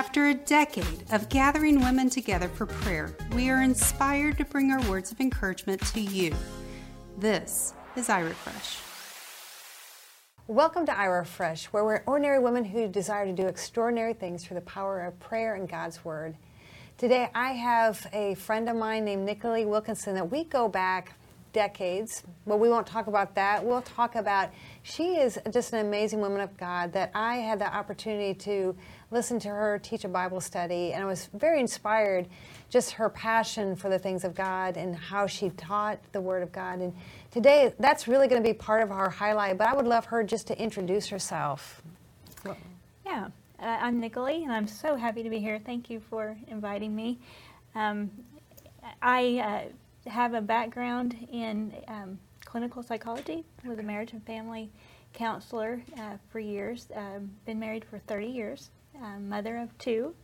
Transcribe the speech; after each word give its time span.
After 0.00 0.28
a 0.28 0.34
decade 0.34 1.04
of 1.12 1.28
gathering 1.28 1.84
women 1.84 2.08
together 2.08 2.48
for 2.48 2.64
prayer, 2.64 3.14
we 3.34 3.50
are 3.50 3.60
inspired 3.60 4.38
to 4.38 4.46
bring 4.46 4.70
our 4.70 4.80
words 4.88 5.12
of 5.12 5.20
encouragement 5.20 5.82
to 5.88 6.00
you. 6.00 6.34
This 7.18 7.74
is 7.96 8.08
iRefresh. 8.08 8.80
Welcome 10.46 10.86
to 10.86 10.92
iRefresh, 10.92 11.66
where 11.66 11.84
we're 11.84 12.02
ordinary 12.06 12.38
women 12.38 12.64
who 12.64 12.88
desire 12.88 13.26
to 13.26 13.32
do 13.34 13.46
extraordinary 13.46 14.14
things 14.14 14.42
through 14.42 14.54
the 14.54 14.62
power 14.62 15.02
of 15.04 15.20
prayer 15.20 15.54
and 15.56 15.68
God's 15.68 16.02
Word. 16.02 16.34
Today, 16.96 17.28
I 17.34 17.52
have 17.52 18.06
a 18.14 18.36
friend 18.36 18.70
of 18.70 18.76
mine 18.76 19.04
named 19.04 19.28
Nichole 19.28 19.66
Wilkinson 19.66 20.14
that 20.14 20.30
we 20.30 20.44
go 20.44 20.66
back 20.66 21.12
decades, 21.52 22.22
but 22.46 22.58
we 22.58 22.68
won't 22.68 22.86
talk 22.86 23.06
about 23.06 23.34
that. 23.34 23.64
We'll 23.64 23.82
talk 23.82 24.14
about 24.14 24.50
she 24.82 25.16
is 25.16 25.38
just 25.52 25.72
an 25.72 25.84
amazing 25.84 26.20
woman 26.20 26.40
of 26.40 26.56
God 26.56 26.92
that 26.92 27.10
I 27.14 27.36
had 27.36 27.58
the 27.58 27.74
opportunity 27.74 28.34
to 28.34 28.74
listen 29.10 29.38
to 29.40 29.48
her 29.48 29.78
teach 29.82 30.04
a 30.04 30.08
Bible 30.08 30.40
study, 30.40 30.92
and 30.92 31.02
I 31.02 31.06
was 31.06 31.28
very 31.34 31.60
inspired 31.60 32.28
just 32.68 32.92
her 32.92 33.08
passion 33.08 33.74
for 33.74 33.88
the 33.88 33.98
things 33.98 34.24
of 34.24 34.34
God 34.34 34.76
and 34.76 34.94
how 34.94 35.26
she 35.26 35.50
taught 35.50 35.98
the 36.12 36.20
Word 36.20 36.42
of 36.42 36.52
God. 36.52 36.78
And 36.78 36.94
today, 37.30 37.74
that's 37.78 38.06
really 38.06 38.28
going 38.28 38.42
to 38.42 38.48
be 38.48 38.54
part 38.54 38.82
of 38.82 38.92
our 38.92 39.10
highlight, 39.10 39.58
but 39.58 39.66
I 39.66 39.74
would 39.74 39.86
love 39.86 40.06
her 40.06 40.22
just 40.22 40.46
to 40.48 40.58
introduce 40.62 41.08
herself. 41.08 41.82
Yeah, 43.04 43.28
uh, 43.58 43.78
I'm 43.80 44.00
Nichole, 44.00 44.42
and 44.42 44.52
I'm 44.52 44.68
so 44.68 44.94
happy 44.94 45.22
to 45.22 45.30
be 45.30 45.38
here. 45.38 45.58
Thank 45.58 45.90
you 45.90 46.00
for 46.08 46.36
inviting 46.46 46.94
me. 46.94 47.18
Um, 47.74 48.10
I 49.02 49.68
uh, 50.06 50.10
have 50.10 50.34
a 50.34 50.40
background 50.40 51.16
in 51.32 51.74
um, 51.88 52.18
clinical 52.44 52.82
psychology 52.82 53.44
with 53.64 53.80
a 53.80 53.82
marriage 53.82 54.12
and 54.12 54.24
family 54.24 54.70
counselor 55.12 55.82
uh, 55.98 56.16
for 56.30 56.38
years. 56.38 56.86
Um, 56.94 57.30
been 57.44 57.58
married 57.58 57.84
for 57.84 57.98
30 57.98 58.26
years, 58.26 58.70
mother 59.18 59.56
of 59.58 59.76
two. 59.78 60.14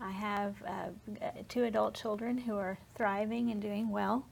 I 0.00 0.10
have 0.10 0.54
uh, 0.66 1.30
two 1.48 1.64
adult 1.64 1.94
children 1.94 2.38
who 2.38 2.56
are 2.56 2.78
thriving 2.96 3.50
and 3.50 3.60
doing 3.60 3.90
well. 3.90 4.26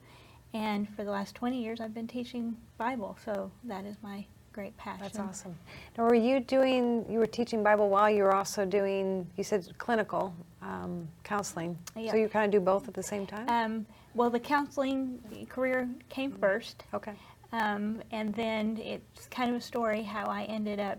And 0.55 0.89
for 0.97 1.05
the 1.05 1.11
last 1.11 1.35
20 1.35 1.63
years, 1.63 1.81
I've 1.81 1.93
been 1.93 2.07
teaching 2.07 2.57
Bible, 2.79 3.19
so 3.23 3.51
that 3.65 3.85
is 3.85 3.97
my 4.03 4.25
great 4.53 4.77
passion. 4.79 5.03
That's 5.03 5.19
awesome. 5.19 5.55
Now, 5.97 6.05
were 6.05 6.15
you 6.15 6.41
doing, 6.41 7.05
you 7.09 7.19
were 7.19 7.27
teaching 7.27 7.63
Bible 7.63 7.91
while 7.91 8.09
you 8.09 8.23
were 8.23 8.35
also 8.35 8.65
doing, 8.65 9.27
you 9.37 9.45
said 9.45 9.67
clinical 9.77 10.35
um, 10.63 11.07
counseling. 11.23 11.79
Yeah. 11.95 12.13
So 12.13 12.17
you 12.17 12.29
kind 12.29 12.47
of 12.47 12.59
do 12.61 12.65
both 12.65 12.89
at 12.89 12.95
the 12.95 13.03
same 13.03 13.27
time? 13.27 13.49
Um, 13.49 13.87
well, 14.15 14.31
the 14.31 14.41
counseling 14.41 15.47
career 15.49 15.89
came 16.09 16.33
first. 16.33 16.85
okay. 16.95 17.13
Um, 17.53 18.03
and 18.11 18.35
then 18.35 18.79
it's 18.79 19.27
kind 19.27 19.51
of 19.51 19.57
a 19.57 19.61
story 19.61 20.03
how 20.03 20.27
I 20.27 20.43
ended 20.45 20.81
up 20.81 20.99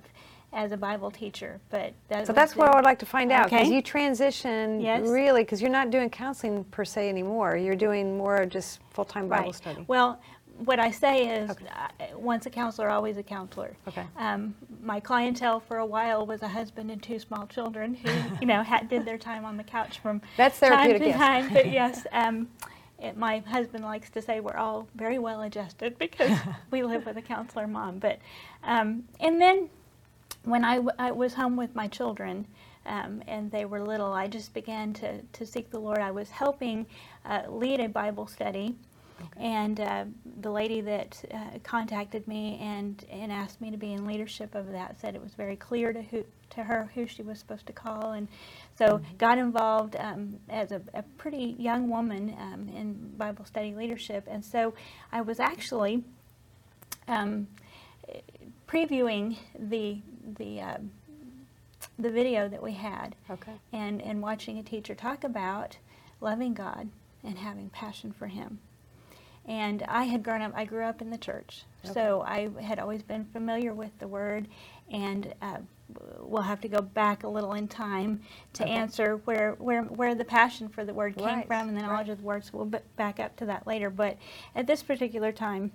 as 0.53 0.71
a 0.71 0.77
Bible 0.77 1.11
teacher. 1.11 1.59
But 1.69 1.93
that 2.07 2.25
So 2.25 2.33
that's 2.33 2.55
what 2.55 2.69
I 2.69 2.75
would 2.75 2.85
like 2.85 2.99
to 2.99 3.05
find 3.05 3.31
out 3.31 3.45
because 3.49 3.67
Okay. 3.67 3.75
you 3.75 3.81
transition 3.81 4.81
Yes. 4.81 5.07
really 5.07 5.43
because 5.43 5.61
you're 5.61 5.71
not 5.71 5.91
doing 5.91 6.09
counseling 6.09 6.63
per 6.65 6.83
se 6.85 7.09
anymore. 7.09 7.55
You're 7.55 7.75
doing 7.75 8.17
more 8.17 8.45
just 8.45 8.79
full 8.91 9.05
time 9.05 9.27
Bible 9.27 9.45
right. 9.45 9.55
study. 9.55 9.85
Well, 9.87 10.19
what 10.65 10.79
I 10.79 10.91
say 10.91 11.29
is, 11.41 11.51
Okay. 11.51 11.65
uh, 11.69 12.17
once 12.17 12.45
a 12.45 12.49
counselor, 12.49 12.89
always 12.89 13.15
a 13.17 13.23
counselor. 13.23 13.71
Okay. 13.87 14.03
Um, 14.17 14.55
my 14.81 14.99
clientele 14.99 15.59
for 15.61 15.77
a 15.77 15.85
while 15.85 16.25
was 16.25 16.41
a 16.41 16.49
husband 16.49 16.91
and 16.91 17.01
two 17.01 17.17
small 17.19 17.47
children 17.47 17.93
who, 17.93 18.09
you 18.41 18.47
know, 18.47 18.61
had, 18.61 18.89
did 18.89 19.05
their 19.05 19.17
time 19.17 19.45
on 19.45 19.55
the 19.55 19.63
couch 19.63 19.99
from 19.99 20.21
That's 20.37 20.59
time 20.59 20.71
therapeutic, 20.71 21.01
to 21.03 21.07
yes. 21.09 21.17
time. 21.17 21.49
But 21.53 21.71
yes, 21.71 22.07
um, 22.11 22.49
it, 23.01 23.15
my 23.15 23.39
husband 23.39 23.85
likes 23.85 24.09
to 24.09 24.21
say 24.21 24.41
we're 24.41 24.57
all 24.57 24.87
very 24.95 25.17
well 25.19 25.41
adjusted 25.43 25.97
because 25.99 26.37
we 26.71 26.83
live 26.83 27.05
with 27.05 27.15
a 27.17 27.21
counselor 27.21 27.67
mom. 27.67 27.99
But 27.99 28.19
um, 28.63 29.05
and 29.21 29.39
then 29.39 29.69
when 30.43 30.63
I, 30.63 30.75
w- 30.75 30.95
I 30.97 31.11
was 31.11 31.33
home 31.33 31.55
with 31.55 31.75
my 31.75 31.87
children 31.87 32.47
um, 32.85 33.21
and 33.27 33.51
they 33.51 33.65
were 33.65 33.81
little, 33.81 34.13
I 34.13 34.27
just 34.27 34.53
began 34.53 34.93
to, 34.93 35.21
to 35.21 35.45
seek 35.45 35.69
the 35.69 35.79
Lord. 35.79 35.99
I 35.99 36.11
was 36.11 36.29
helping 36.29 36.85
uh, 37.25 37.43
lead 37.47 37.79
a 37.79 37.87
Bible 37.87 38.27
study. 38.27 38.75
And 39.35 39.81
uh, 39.81 40.05
the 40.39 40.49
lady 40.49 40.79
that 40.79 41.21
uh, 41.33 41.59
contacted 41.63 42.25
me 42.25 42.57
and, 42.61 43.03
and 43.11 43.33
asked 43.33 43.59
me 43.59 43.69
to 43.69 43.75
be 43.75 43.91
in 43.91 44.05
leadership 44.05 44.55
of 44.55 44.71
that 44.71 44.99
said 44.99 45.13
it 45.13 45.21
was 45.21 45.33
very 45.33 45.57
clear 45.57 45.91
to 45.91 46.01
who 46.01 46.23
to 46.51 46.63
her 46.63 46.89
who 46.95 47.05
she 47.05 47.21
was 47.21 47.37
supposed 47.37 47.67
to 47.67 47.73
call, 47.73 48.13
and 48.13 48.27
so 48.77 48.99
got 49.17 49.37
involved 49.37 49.95
um, 49.97 50.39
as 50.49 50.71
a, 50.71 50.81
a 50.93 51.03
pretty 51.17 51.55
young 51.59 51.89
woman 51.89 52.35
um, 52.39 52.69
in 52.69 52.93
Bible 53.17 53.45
study 53.45 53.75
leadership. 53.75 54.25
And 54.27 54.43
so 54.43 54.73
I 55.11 55.21
was 55.21 55.39
actually 55.39 56.03
um, 57.07 57.47
previewing 58.67 59.37
the 59.57 60.01
the 60.37 60.61
uh, 60.61 60.77
the 61.97 62.11
video 62.11 62.47
that 62.47 62.61
we 62.63 62.73
had 62.73 63.15
Okay. 63.29 63.53
and 63.73 64.01
and 64.01 64.21
watching 64.21 64.57
a 64.57 64.63
teacher 64.63 64.95
talk 64.95 65.23
about 65.23 65.77
loving 66.21 66.53
God 66.53 66.89
and 67.23 67.37
having 67.37 67.69
passion 67.69 68.11
for 68.11 68.27
Him. 68.27 68.59
And 69.45 69.83
I 69.87 70.03
had 70.03 70.23
grown 70.23 70.41
up. 70.41 70.53
I 70.55 70.65
grew 70.65 70.83
up 70.83 71.01
in 71.01 71.09
the 71.09 71.17
church, 71.17 71.63
so 71.83 72.21
I 72.21 72.49
had 72.61 72.77
always 72.77 73.01
been 73.01 73.25
familiar 73.25 73.73
with 73.73 73.97
the 73.99 74.07
Word. 74.07 74.47
And 74.91 75.33
uh, 75.41 75.57
we'll 76.19 76.43
have 76.43 76.61
to 76.61 76.67
go 76.67 76.81
back 76.81 77.23
a 77.23 77.27
little 77.27 77.53
in 77.53 77.67
time 77.67 78.21
to 78.53 78.63
Okay. 78.63 78.71
answer 78.73 79.17
where 79.25 79.53
where 79.57 79.83
where 79.83 80.13
the 80.13 80.25
passion 80.25 80.69
for 80.69 80.85
the 80.85 80.93
Word 80.93 81.15
came 81.17 81.25
Right, 81.25 81.47
from 81.47 81.69
and 81.69 81.77
the 81.77 81.81
knowledge 81.81 82.07
right. 82.07 82.09
of 82.09 82.17
the 82.19 82.23
Word. 82.25 82.45
So 82.45 82.51
we'll 82.57 82.81
back 82.95 83.19
up 83.19 83.35
to 83.37 83.45
that 83.47 83.65
later. 83.65 83.89
But 83.89 84.17
at 84.55 84.67
this 84.67 84.83
particular 84.83 85.31
time, 85.31 85.71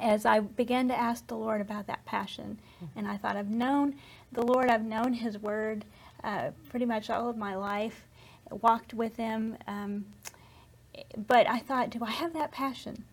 as 0.00 0.26
I 0.26 0.40
began 0.40 0.88
to 0.88 0.98
ask 0.98 1.26
the 1.26 1.36
Lord 1.36 1.60
about 1.60 1.86
that 1.86 2.04
passion, 2.04 2.58
and 2.96 3.06
I 3.06 3.16
thought, 3.16 3.36
I've 3.36 3.50
known 3.50 3.94
the 4.32 4.42
Lord, 4.42 4.68
I've 4.68 4.84
known 4.84 5.12
His 5.12 5.38
Word 5.38 5.84
uh, 6.24 6.50
pretty 6.70 6.86
much 6.86 7.10
all 7.10 7.28
of 7.28 7.36
my 7.36 7.54
life, 7.54 8.06
walked 8.50 8.94
with 8.94 9.16
Him, 9.16 9.56
um, 9.66 10.04
but 11.26 11.48
I 11.48 11.58
thought, 11.60 11.90
do 11.90 12.00
I 12.02 12.10
have 12.10 12.32
that 12.32 12.50
passion? 12.50 13.04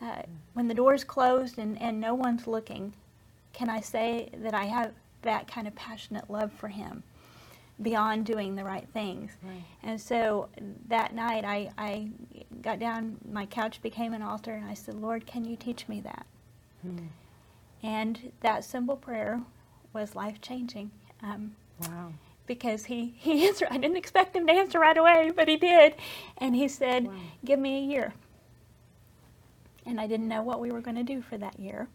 Uh, 0.00 0.22
when 0.54 0.68
the 0.68 0.74
door's 0.74 1.02
closed 1.02 1.58
and, 1.58 1.80
and 1.80 2.00
no 2.00 2.14
one's 2.14 2.46
looking, 2.46 2.92
can 3.52 3.68
I 3.68 3.80
say 3.80 4.30
that 4.32 4.54
I 4.54 4.66
have 4.66 4.92
that 5.22 5.48
kind 5.48 5.66
of 5.66 5.74
passionate 5.74 6.30
love 6.30 6.52
for 6.52 6.68
Him 6.68 7.02
beyond 7.82 8.26
doing 8.26 8.56
the 8.56 8.64
right 8.64 8.88
things? 8.92 9.32
Right. 9.42 9.62
And 9.82 10.00
so 10.00 10.48
that 10.88 11.14
night, 11.14 11.44
I, 11.44 11.70
I 11.78 12.10
got 12.62 12.78
down, 12.78 13.16
my 13.30 13.46
couch 13.46 13.80
became 13.82 14.12
an 14.12 14.22
altar, 14.22 14.52
and 14.54 14.64
I 14.66 14.74
said, 14.74 14.94
Lord, 14.96 15.26
can 15.26 15.44
you 15.44 15.56
teach 15.56 15.88
me 15.88 16.00
that? 16.02 16.26
Hmm. 16.82 16.96
And 17.82 18.32
that 18.40 18.64
simple 18.64 18.96
prayer 18.96 19.40
was 19.92 20.14
life 20.16 20.40
changing. 20.40 20.90
Um, 21.22 21.54
Wow. 21.88 22.12
because 22.46 22.86
he, 22.86 23.14
he 23.16 23.46
answered, 23.48 23.68
I 23.70 23.78
didn't 23.78 23.96
expect 23.96 24.34
him 24.34 24.46
to 24.48 24.52
answer 24.52 24.80
right 24.80 24.98
away, 24.98 25.30
but 25.34 25.46
he 25.46 25.56
did. 25.56 25.94
And 26.38 26.56
he 26.56 26.66
said, 26.68 27.06
Wow. 27.06 27.12
Give 27.44 27.58
me 27.60 27.78
a 27.78 27.82
year. 27.82 28.14
And 29.86 30.00
I 30.00 30.06
didn't 30.06 30.28
know 30.28 30.42
what 30.42 30.60
we 30.60 30.70
were 30.72 30.80
going 30.80 30.96
to 30.96 31.02
do 31.04 31.22
for 31.22 31.38
that 31.38 31.58
year. 31.58 31.88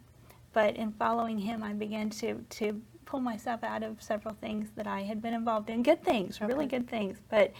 But 0.54 0.76
in 0.76 0.92
following 0.92 1.38
him, 1.38 1.62
I 1.62 1.72
began 1.74 2.10
to, 2.10 2.36
to 2.50 2.80
pull 3.04 3.20
myself 3.20 3.62
out 3.62 3.82
of 3.82 4.02
several 4.02 4.34
things 4.40 4.68
that 4.76 4.86
I 4.86 5.02
had 5.02 5.20
been 5.22 5.34
involved 5.34 5.70
in. 5.70 5.82
Good 5.82 6.02
things, 6.02 6.40
really 6.40 6.66
good 6.66 6.88
things, 6.88 7.18
but 7.28 7.52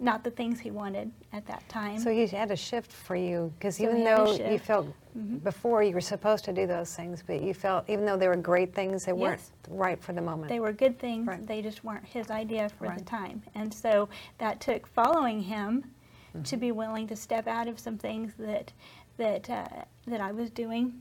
not 0.00 0.24
the 0.24 0.30
things 0.30 0.58
he 0.58 0.70
wanted 0.72 1.12
at 1.32 1.46
that 1.46 1.66
time. 1.68 1.98
So 1.98 2.10
he 2.10 2.26
had 2.26 2.50
a 2.50 2.56
shift 2.56 2.92
for 2.92 3.14
you 3.14 3.52
because 3.58 3.76
So 3.76 3.84
even 3.84 3.98
he 3.98 4.02
had 4.02 4.18
a 4.20 4.24
though 4.38 4.50
you 4.50 4.58
felt 4.58 4.88
Mhm. 5.16 5.44
before 5.44 5.84
you 5.84 5.94
were 5.94 6.00
supposed 6.00 6.44
to 6.46 6.52
do 6.52 6.66
those 6.66 6.94
things, 6.96 7.22
but 7.24 7.40
you 7.40 7.54
felt 7.54 7.88
even 7.88 8.04
though 8.04 8.16
they 8.16 8.26
were 8.26 8.34
great 8.36 8.74
things, 8.74 9.04
they 9.04 9.12
weren't 9.12 9.40
right 9.68 10.00
for 10.02 10.12
the 10.12 10.20
moment. 10.20 10.48
They 10.48 10.58
were 10.58 10.72
good 10.72 10.98
things. 10.98 11.28
Right. 11.28 11.46
They 11.46 11.62
just 11.62 11.84
weren't 11.84 12.04
his 12.04 12.30
idea 12.30 12.68
for 12.70 12.88
the 12.88 13.04
time. 13.04 13.42
And 13.54 13.72
so 13.72 14.08
that 14.38 14.60
took 14.60 14.86
following 14.86 15.42
him 15.42 15.84
Mm-hmm. 16.34 16.42
to 16.42 16.56
be 16.56 16.72
willing 16.72 17.06
to 17.06 17.14
step 17.14 17.46
out 17.46 17.68
of 17.68 17.78
some 17.78 17.96
things 17.96 18.34
that 18.38 18.72
that 19.18 19.48
uh, 19.48 19.68
that 20.08 20.20
I 20.20 20.32
was 20.32 20.50
doing. 20.50 21.00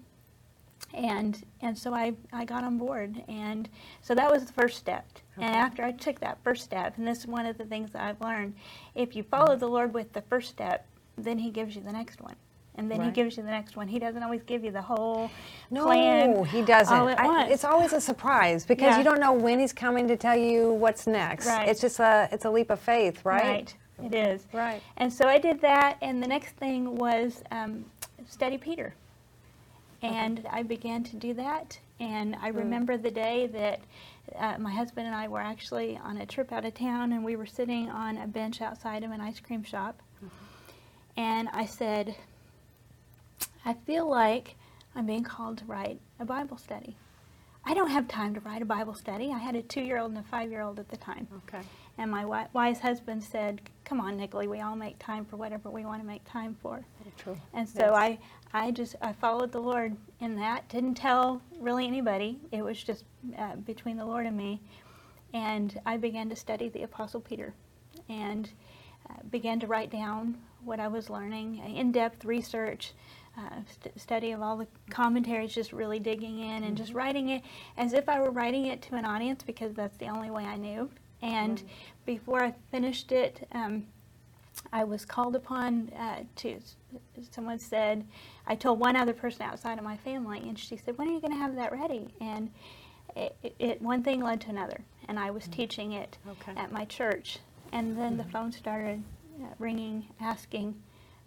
And 0.93 1.43
and 1.61 1.77
so 1.77 1.93
I, 1.93 2.13
I 2.31 2.45
got 2.45 2.63
on 2.63 2.77
board 2.77 3.23
and 3.27 3.67
so 4.01 4.13
that 4.15 4.31
was 4.31 4.45
the 4.45 4.53
first 4.53 4.77
step. 4.77 5.05
And 5.37 5.55
after 5.55 5.83
I 5.83 5.91
took 5.91 6.19
that 6.19 6.37
first 6.43 6.63
step, 6.63 6.97
and 6.97 7.07
this 7.07 7.19
is 7.19 7.27
one 7.27 7.47
of 7.47 7.57
the 7.57 7.65
things 7.65 7.91
that 7.91 8.03
I've 8.03 8.21
learned, 8.21 8.53
if 8.93 9.15
you 9.15 9.23
follow 9.23 9.55
the 9.55 9.67
Lord 9.67 9.93
with 9.93 10.13
the 10.13 10.21
first 10.21 10.49
step, 10.49 10.85
then 11.17 11.39
he 11.39 11.49
gives 11.49 11.75
you 11.75 11.81
the 11.81 11.91
next 11.91 12.21
one. 12.21 12.35
And 12.75 12.89
then 12.89 13.01
he 13.03 13.11
gives 13.11 13.37
you 13.37 13.43
the 13.43 13.51
next 13.51 13.75
one. 13.75 13.87
He 13.87 13.99
doesn't 13.99 14.23
always 14.23 14.41
give 14.43 14.63
you 14.63 14.71
the 14.71 14.81
whole 14.81 15.29
plan. 15.69 15.69
No, 15.71 15.85
plan. 15.85 16.45
he 16.45 16.61
doesn't. 16.63 16.95
I- 16.95 17.47
it's 17.47 17.63
always 17.63 17.93
a 17.93 18.01
surprise 18.01 18.65
because 18.65 18.93
Yeah. 18.93 18.97
you 18.97 19.03
don't 19.03 19.19
know 19.19 19.31
when 19.33 19.59
he's 19.59 19.73
coming 19.73 20.07
to 20.07 20.17
tell 20.17 20.35
you 20.35 20.73
what's 20.73 21.05
next. 21.05 21.45
Right. 21.45 21.67
It's 21.67 21.81
just 21.81 21.99
a 21.99 22.27
it's 22.31 22.45
a 22.45 22.49
leap 22.49 22.71
of 22.71 22.79
faith, 22.79 23.23
right? 23.25 23.43
Right. 23.43 23.75
It 24.03 24.15
is. 24.15 24.47
Right. 24.51 24.81
And 24.97 25.13
so 25.13 25.27
I 25.27 25.37
did 25.37 25.61
that, 25.61 25.97
and 26.01 26.21
the 26.21 26.27
next 26.27 26.55
thing 26.55 26.95
was 26.95 27.43
um, 27.51 27.85
study 28.27 28.57
Peter. 28.57 28.95
And 30.03 30.45
I 30.51 30.63
began 30.63 31.03
to 31.05 31.15
do 31.15 31.33
that. 31.35 31.79
And 31.99 32.35
I 32.41 32.49
remember 32.49 32.97
the 32.97 33.09
day 33.11 33.47
that 33.47 33.79
uh, 34.37 34.57
my 34.59 34.71
husband 34.71 35.07
and 35.07 35.15
I 35.15 35.29
were 35.29 35.39
actually 35.39 35.97
on 35.97 36.17
a 36.17 36.25
trip 36.25 36.51
out 36.51 36.65
of 36.65 36.73
town, 36.73 37.13
and 37.13 37.23
we 37.23 37.35
were 37.37 37.45
sitting 37.45 37.89
on 37.89 38.17
a 38.17 38.27
bench 38.27 38.61
outside 38.61 39.03
of 39.03 39.11
an 39.11 39.21
ice 39.21 39.39
cream 39.39 39.63
shop. 39.63 40.01
And 41.15 41.47
I 41.53 41.65
said, 41.65 42.15
I 43.65 43.73
feel 43.73 44.09
like 44.09 44.55
I'm 44.95 45.05
being 45.05 45.23
called 45.23 45.59
to 45.59 45.65
write 45.65 45.99
a 46.19 46.25
Bible 46.25 46.57
study. 46.57 46.97
I 47.65 47.73
don't 47.73 47.89
have 47.91 48.07
time 48.07 48.33
to 48.33 48.41
write 48.41 48.61
a 48.61 48.65
Bible 48.65 48.93
study. 48.93 49.31
I 49.31 49.37
had 49.37 49.55
a 49.55 49.61
two 49.61 49.81
year 49.81 49.97
old 49.99 50.11
and 50.11 50.19
a 50.19 50.23
five 50.23 50.51
year 50.51 50.61
old 50.61 50.79
at 50.79 50.89
the 50.89 50.97
time. 50.97 51.27
Okay. 51.47 51.65
And 51.97 52.11
my 52.11 52.25
wise 52.53 52.79
husband 52.79 53.23
said, 53.23 53.61
Come 53.85 54.01
on, 54.01 54.17
Nichole, 54.17 54.47
we 54.47 54.59
all 54.61 54.75
make 54.75 54.99
time 54.99 55.25
for 55.25 55.37
whatever 55.37 55.69
we 55.69 55.85
want 55.85 56.01
to 56.01 56.07
make 56.07 56.23
time 56.25 56.55
for. 56.61 56.83
True. 57.17 57.37
And 57.53 57.67
so 57.69 57.81
Yes. 57.81 57.91
I, 57.93 58.19
I 58.53 58.71
just 58.71 58.95
I 59.01 59.13
followed 59.13 59.51
the 59.51 59.61
Lord 59.61 59.95
in 60.19 60.35
that. 60.37 60.67
Didn't 60.69 60.95
tell 60.95 61.41
really 61.59 61.87
anybody. 61.87 62.39
It 62.51 62.63
was 62.63 62.81
just 62.83 63.05
uh, 63.37 63.55
between 63.57 63.97
the 63.97 64.05
Lord 64.05 64.25
and 64.25 64.35
me. 64.35 64.61
And 65.33 65.79
I 65.85 65.97
began 65.97 66.29
to 66.29 66.35
study 66.35 66.69
the 66.69 66.83
Apostle 66.83 67.19
Peter, 67.21 67.53
and 68.07 68.49
uh, 69.09 69.15
began 69.31 69.59
to 69.61 69.67
write 69.67 69.89
down 69.89 70.37
what 70.63 70.79
I 70.79 70.87
was 70.87 71.09
learning, 71.09 71.57
in-depth 71.57 72.23
research, 72.23 72.93
uh, 73.37 73.61
st- 73.81 73.99
study 73.99 74.31
of 74.31 74.41
all 74.41 74.57
the 74.57 74.67
commentaries, 74.89 75.53
just 75.53 75.73
really 75.73 75.99
digging 75.99 76.39
in 76.39 76.63
and 76.63 76.77
just 76.77 76.93
writing 76.93 77.29
it 77.29 77.41
as 77.77 77.93
if 77.93 78.07
I 78.07 78.19
were 78.19 78.31
writing 78.31 78.65
it 78.67 78.81
to 78.83 78.95
an 78.95 79.05
audience 79.05 79.43
because 79.43 79.73
that's 79.73 79.97
the 79.97 80.07
only 80.07 80.29
way 80.29 80.43
I 80.45 80.55
knew. 80.57 80.89
And 81.21 81.61
before 82.05 82.43
I 82.43 82.53
finished 82.71 83.11
it. 83.11 83.47
Um, 83.53 83.85
I 84.71 84.83
was 84.83 85.05
called 85.05 85.35
upon 85.35 85.89
uh, 85.97 86.23
to, 86.37 86.59
someone 87.31 87.59
said, 87.59 88.05
I 88.45 88.55
told 88.55 88.79
one 88.79 88.95
other 88.95 89.13
person 89.13 89.43
outside 89.43 89.77
of 89.77 89.83
my 89.83 89.97
family, 89.97 90.39
and 90.47 90.57
she 90.57 90.77
said, 90.77 90.97
When 90.97 91.07
are 91.07 91.11
you 91.11 91.19
going 91.19 91.33
to 91.33 91.39
have 91.39 91.55
that 91.55 91.71
ready? 91.71 92.07
And 92.21 92.51
it, 93.15 93.35
it, 93.43 93.55
it, 93.59 93.81
one 93.81 94.03
thing 94.03 94.21
led 94.21 94.41
to 94.41 94.49
another, 94.49 94.81
and 95.07 95.19
I 95.19 95.31
was 95.31 95.47
teaching 95.47 95.93
it 95.93 96.17
Okay. 96.27 96.53
at 96.59 96.71
my 96.71 96.85
church. 96.85 97.39
And 97.71 97.97
then 97.97 98.17
the 98.17 98.23
phone 98.25 98.51
started 98.51 99.01
uh, 99.41 99.47
ringing, 99.57 100.05
asking 100.21 100.75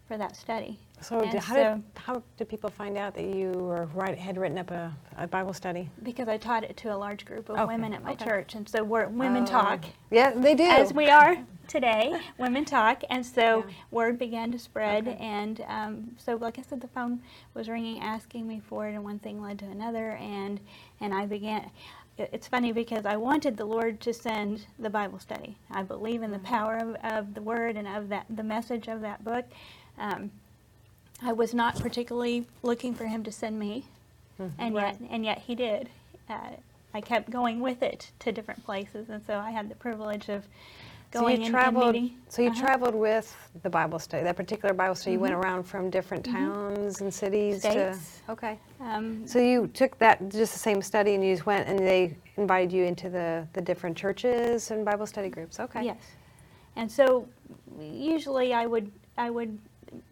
for 0.06 0.16
that 0.16 0.36
study. 0.36 0.78
So, 1.00 1.20
did, 1.20 1.34
how, 1.42 1.54
so- 1.54 1.74
did, 1.74 1.82
how 2.02 2.22
did 2.36 2.48
people 2.48 2.70
find 2.70 2.96
out 2.96 3.14
that 3.14 3.24
you 3.24 3.50
were 3.52 3.86
write, 3.94 4.16
had 4.18 4.38
written 4.38 4.58
up 4.58 4.70
a, 4.70 4.94
a 5.18 5.26
Bible 5.26 5.52
study? 5.52 5.90
Because 6.02 6.28
I 6.28 6.38
taught 6.38 6.64
it 6.64 6.76
to 6.78 6.94
a 6.94 6.96
large 6.96 7.24
group 7.26 7.48
of 7.50 7.56
Okay, 7.56 7.66
women 7.66 7.92
at 7.92 8.02
my 8.02 8.12
okay. 8.12 8.24
church, 8.24 8.54
and 8.54 8.68
so 8.68 8.82
we're, 8.82 9.08
women 9.08 9.42
Oh. 9.44 9.46
talk. 9.46 9.84
Yeah, 10.10 10.30
they 10.30 10.54
do. 10.54 10.64
as 10.64 10.92
we 10.94 11.08
are 11.10 11.36
today, 11.68 12.18
women 12.38 12.64
talk, 12.64 13.02
and 13.10 13.24
so 13.26 13.64
Yeah. 13.66 13.74
word 13.90 14.18
began 14.18 14.50
to 14.52 14.58
spread, 14.58 15.06
Okay. 15.08 15.16
and 15.20 15.60
um, 15.68 16.12
so 16.16 16.36
like 16.36 16.58
I 16.58 16.62
said, 16.62 16.80
the 16.80 16.88
phone 16.88 17.20
was 17.54 17.68
ringing, 17.68 18.00
asking 18.00 18.46
me 18.46 18.60
for 18.66 18.86
it, 18.88 18.94
and 18.94 19.04
one 19.04 19.18
thing 19.18 19.42
led 19.42 19.58
to 19.60 19.66
another, 19.66 20.12
and 20.12 20.60
and 21.00 21.12
I 21.14 21.26
began. 21.26 21.70
It's 22.18 22.48
funny 22.48 22.72
because 22.72 23.04
I 23.04 23.16
wanted 23.16 23.58
the 23.58 23.66
Lord 23.66 24.00
to 24.00 24.14
send 24.14 24.64
the 24.78 24.88
Bible 24.88 25.18
study. 25.18 25.58
I 25.70 25.82
believe 25.82 26.22
in 26.22 26.30
the 26.30 26.38
power 26.38 26.76
of, 26.78 26.96
of 27.04 27.34
the 27.34 27.42
Word 27.42 27.76
and 27.76 27.86
of 27.86 28.08
that 28.08 28.24
the 28.30 28.42
message 28.42 28.88
of 28.88 29.02
that 29.02 29.22
book. 29.22 29.44
Um, 29.98 30.30
I 31.22 31.32
was 31.32 31.54
not 31.54 31.78
particularly 31.80 32.46
looking 32.62 32.94
for 32.94 33.06
Him 33.06 33.22
to 33.24 33.32
send 33.32 33.58
me, 33.58 33.84
and 34.58 34.74
yet 34.74 34.98
and 35.10 35.24
yet 35.24 35.38
He 35.38 35.54
did. 35.54 35.88
Uh, 36.28 36.50
I 36.94 37.00
kept 37.00 37.30
going 37.30 37.60
with 37.60 37.82
it 37.82 38.10
to 38.20 38.32
different 38.32 38.64
places, 38.64 39.08
and 39.10 39.22
so 39.26 39.38
I 39.38 39.50
had 39.50 39.68
the 39.68 39.74
privilege 39.74 40.28
of 40.28 40.46
so 41.12 41.20
going 41.20 41.38
you 41.40 41.46
and- 41.46 41.54
traveled. 41.54 41.94
and 41.94 42.04
meeting. 42.04 42.18
So 42.28 42.42
you 42.42 42.50
Uh-huh. 42.50 42.60
traveled 42.60 42.94
with 42.94 43.34
the 43.62 43.70
Bible 43.70 43.98
study. 43.98 44.24
That 44.24 44.36
particular 44.36 44.74
Bible 44.74 44.94
study, 44.94 45.12
you 45.12 45.20
went 45.20 45.34
around 45.34 45.62
from 45.64 45.88
different 45.88 46.24
towns 46.24 47.00
and 47.00 47.12
cities 47.14 47.60
States. 47.60 48.20
to. 48.26 48.32
Okay. 48.32 48.58
Um, 48.80 49.26
So 49.26 49.38
you 49.38 49.68
took 49.68 49.98
that 49.98 50.28
just 50.28 50.52
the 50.52 50.58
same 50.58 50.82
study, 50.82 51.14
and 51.14 51.24
you 51.24 51.32
just 51.34 51.46
went, 51.46 51.68
and 51.68 51.78
they 51.78 52.16
invited 52.36 52.72
you 52.72 52.84
into 52.84 53.08
the 53.08 53.46
the 53.54 53.62
different 53.62 53.96
churches 53.96 54.70
and 54.70 54.84
Bible 54.84 55.06
study 55.06 55.30
groups. 55.30 55.58
Okay. 55.60 55.84
Yes, 55.84 55.98
and 56.76 56.90
so 56.92 57.26
usually 57.80 58.52
I 58.52 58.66
would 58.66 58.90
I 59.16 59.30
would 59.30 59.58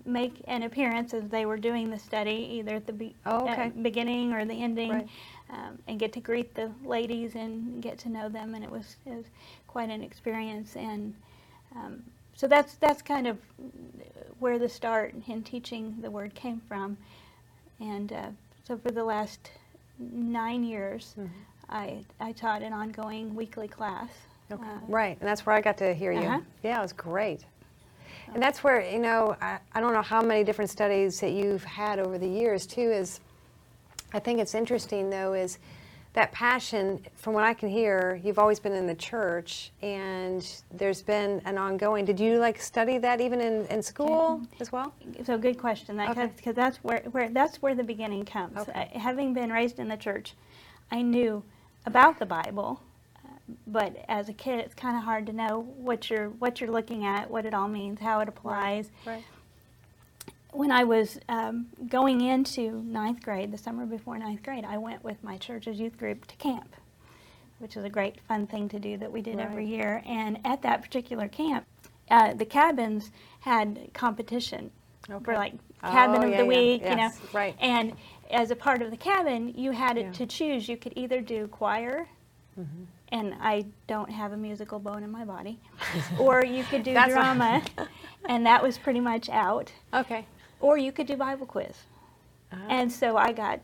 make 0.05 0.43
an 0.47 0.63
appearance 0.63 1.15
as 1.15 1.29
they 1.29 1.47
were 1.47 1.57
doing 1.57 1.91
the 1.91 1.99
study, 1.99 2.49
either 2.59 2.77
at 2.77 2.87
the 2.87 2.93
be- 2.93 3.15
Oh, 3.27 3.49
okay. 3.49 3.71
beginning 3.83 4.33
or 4.33 4.45
the 4.45 4.55
ending, 4.63 4.91
Right. 4.93 5.09
um, 5.51 5.79
and 5.89 5.99
get 5.99 6.13
to 6.15 6.21
greet 6.21 6.55
the 6.55 6.71
ladies 6.85 7.35
and 7.35 7.83
get 7.83 7.99
to 7.99 8.09
know 8.09 8.29
them, 8.29 8.55
and 8.55 8.65
it 8.65 8.71
was, 8.71 8.97
it 9.07 9.15
was 9.17 9.27
quite 9.67 9.91
an 9.91 10.03
experience. 10.03 10.77
And 10.77 11.15
um, 11.75 12.03
so 12.35 12.47
that's 12.47 12.75
that's 12.77 13.03
kind 13.03 13.27
of 13.27 13.39
where 14.39 14.59
the 14.59 14.69
start 14.69 15.15
in 15.29 15.43
teaching 15.43 15.97
the 16.01 16.11
word 16.11 16.35
came 16.35 16.61
from. 16.69 16.97
And 17.81 18.13
uh, 18.13 18.27
so 18.67 18.77
for 18.79 18.91
the 18.91 19.05
last 19.05 19.51
nine 19.99 20.65
years, 20.65 21.15
Mhm. 21.19 21.29
I 21.69 22.05
I 22.21 22.33
taught 22.33 22.63
an 22.63 22.73
ongoing 22.73 23.35
weekly 23.35 23.69
class. 23.69 24.11
Okay. 24.53 24.63
uh, 24.63 24.79
right, 24.89 25.17
and 25.21 25.29
that's 25.29 25.47
where 25.47 25.57
I 25.57 25.61
got 25.63 25.79
to 25.79 25.95
hear 25.95 26.13
you. 26.13 26.19
Uh-huh. 26.21 26.41
Yeah, 26.63 26.79
it 26.79 26.83
was 26.83 26.93
great. 26.93 27.45
And 28.35 28.43
that's 28.43 28.65
where, 28.65 28.81
you 28.81 28.99
know, 28.99 29.37
I, 29.41 29.59
I 29.73 29.81
don't 29.81 29.93
know 29.93 30.03
how 30.03 30.21
many 30.21 30.43
different 30.43 30.71
studies 30.71 31.21
that 31.21 31.31
you've 31.31 31.63
had 31.63 32.01
over 32.01 32.19
the 32.19 32.29
years, 32.29 32.67
too, 32.67 32.91
is 32.91 33.21
I 34.13 34.19
think 34.19 34.41
it's 34.41 34.55
interesting, 34.55 35.09
though, 35.09 35.35
is 35.35 35.59
that 36.15 36.33
passion, 36.33 37.01
from 37.17 37.33
what 37.35 37.45
I 37.45 37.55
can 37.55 37.69
hear, 37.69 38.21
you've 38.25 38.39
always 38.39 38.61
been 38.61 38.73
in 38.73 38.87
the 38.87 38.95
church, 38.95 39.71
and 39.83 40.45
there's 40.73 41.03
been 41.03 41.43
an 41.45 41.59
ongoing. 41.59 42.05
Did 42.05 42.19
you, 42.21 42.39
like, 42.39 42.61
study 42.61 42.99
that 42.99 43.21
even 43.21 43.41
in, 43.41 43.67
in 43.67 43.83
school 43.83 44.41
as 44.61 44.71
well? 44.71 44.93
So 45.25 45.39
good 45.39 45.59
question. 45.59 45.97
That 45.97 46.11
Okay. 46.11 46.31
because 46.37 46.55
that's 46.55 46.79
where, 46.79 47.03
where 47.11 47.29
that's 47.31 47.63
where 47.63 47.75
the 47.75 47.83
beginning 47.83 48.25
comes. 48.25 48.59
Okay. 48.59 48.91
Having 48.95 49.35
been 49.35 49.51
raised 49.51 49.79
in 49.79 49.89
the 49.89 49.97
church, 49.97 50.35
I 50.91 51.03
knew 51.03 51.43
about 51.87 52.19
the 52.21 52.27
Bible, 52.27 52.81
but 53.67 54.05
as 54.09 54.29
a 54.29 54.33
kid, 54.33 54.61
it's 54.61 54.75
kind 54.75 54.97
of 54.97 55.05
hard 55.05 55.27
to 55.27 55.33
know 55.33 55.61
what 55.77 56.09
you're 56.11 56.29
what 56.31 56.61
you're 56.61 56.71
looking 56.71 57.05
at, 57.05 57.31
what 57.31 57.45
it 57.47 57.55
all 57.55 57.69
means, 57.69 58.01
how 58.01 58.21
it 58.21 58.29
applies. 58.29 58.91
Right. 59.07 59.23
When 60.53 60.71
I 60.71 60.85
was 60.85 61.19
um, 61.29 61.67
going 61.89 62.21
into 62.21 62.81
ninth 62.85 63.23
grade, 63.23 63.51
the 63.51 63.59
summer 63.59 63.87
before 63.87 64.17
ninth 64.19 64.43
grade, 64.43 64.65
I 64.65 64.79
went 64.79 65.03
with 65.03 65.23
my 65.25 65.37
church's 65.37 65.81
youth 65.81 65.99
group 65.99 66.27
to 66.29 66.37
camp, 66.37 66.77
which 67.59 67.77
is 67.77 67.85
a 67.85 67.89
great 67.89 68.21
fun 68.29 68.47
thing 68.47 68.69
to 68.69 68.79
do 68.79 68.97
that 68.99 69.11
we 69.11 69.21
did 69.21 69.41
every 69.41 69.67
year. 69.67 70.01
And 70.07 70.39
at 70.45 70.63
that 70.63 70.81
particular 70.83 71.27
camp, 71.27 71.67
uh, 72.09 72.35
the 72.35 72.45
cabins 72.45 73.11
had 73.41 73.91
competition 73.95 74.71
for 75.25 75.35
like 75.35 75.55
cabin 75.83 76.23
Oh, 76.23 76.25
of 76.27 76.31
yeah, 76.31 76.37
the 76.39 76.43
yeah. 76.45 76.49
week, 76.61 76.83
Yes, 76.83 76.91
you 76.91 76.97
know. 76.97 77.13
right. 77.33 77.57
And 77.59 77.93
as 78.31 78.53
a 78.53 78.57
part 78.57 78.81
of 78.81 78.93
the 78.93 78.97
cabin, 78.97 79.53
you 79.57 79.73
had 79.73 79.99
it 79.99 80.07
Yeah. 80.07 80.13
to 80.13 80.27
choose. 80.27 80.69
You 80.69 80.77
could 80.77 80.93
either 80.95 81.21
do 81.21 81.49
choir, 81.49 82.07
Mm-hmm. 82.59 82.85
and 83.09 83.35
I 83.41 83.65
don't 83.89 84.11
have 84.11 84.33
a 84.33 84.37
musical 84.37 84.79
bone 84.79 85.03
in 85.03 85.11
my 85.11 85.25
body, 85.25 85.59
or 86.19 86.45
you 86.45 86.63
could 86.65 86.83
do 86.85 86.93
drama, 86.93 87.63
and 88.29 88.47
that 88.47 88.63
was 88.63 88.79
pretty 88.79 89.01
much 89.01 89.29
out. 89.29 89.73
Okay. 89.93 90.25
Or 90.61 90.79
you 90.79 90.93
could 90.93 91.07
do 91.07 91.17
Bible 91.17 91.47
quiz. 91.47 91.71
Uh-huh. 92.53 92.63
And 92.69 92.91
so 92.93 93.17
I 93.17 93.33
got 93.33 93.61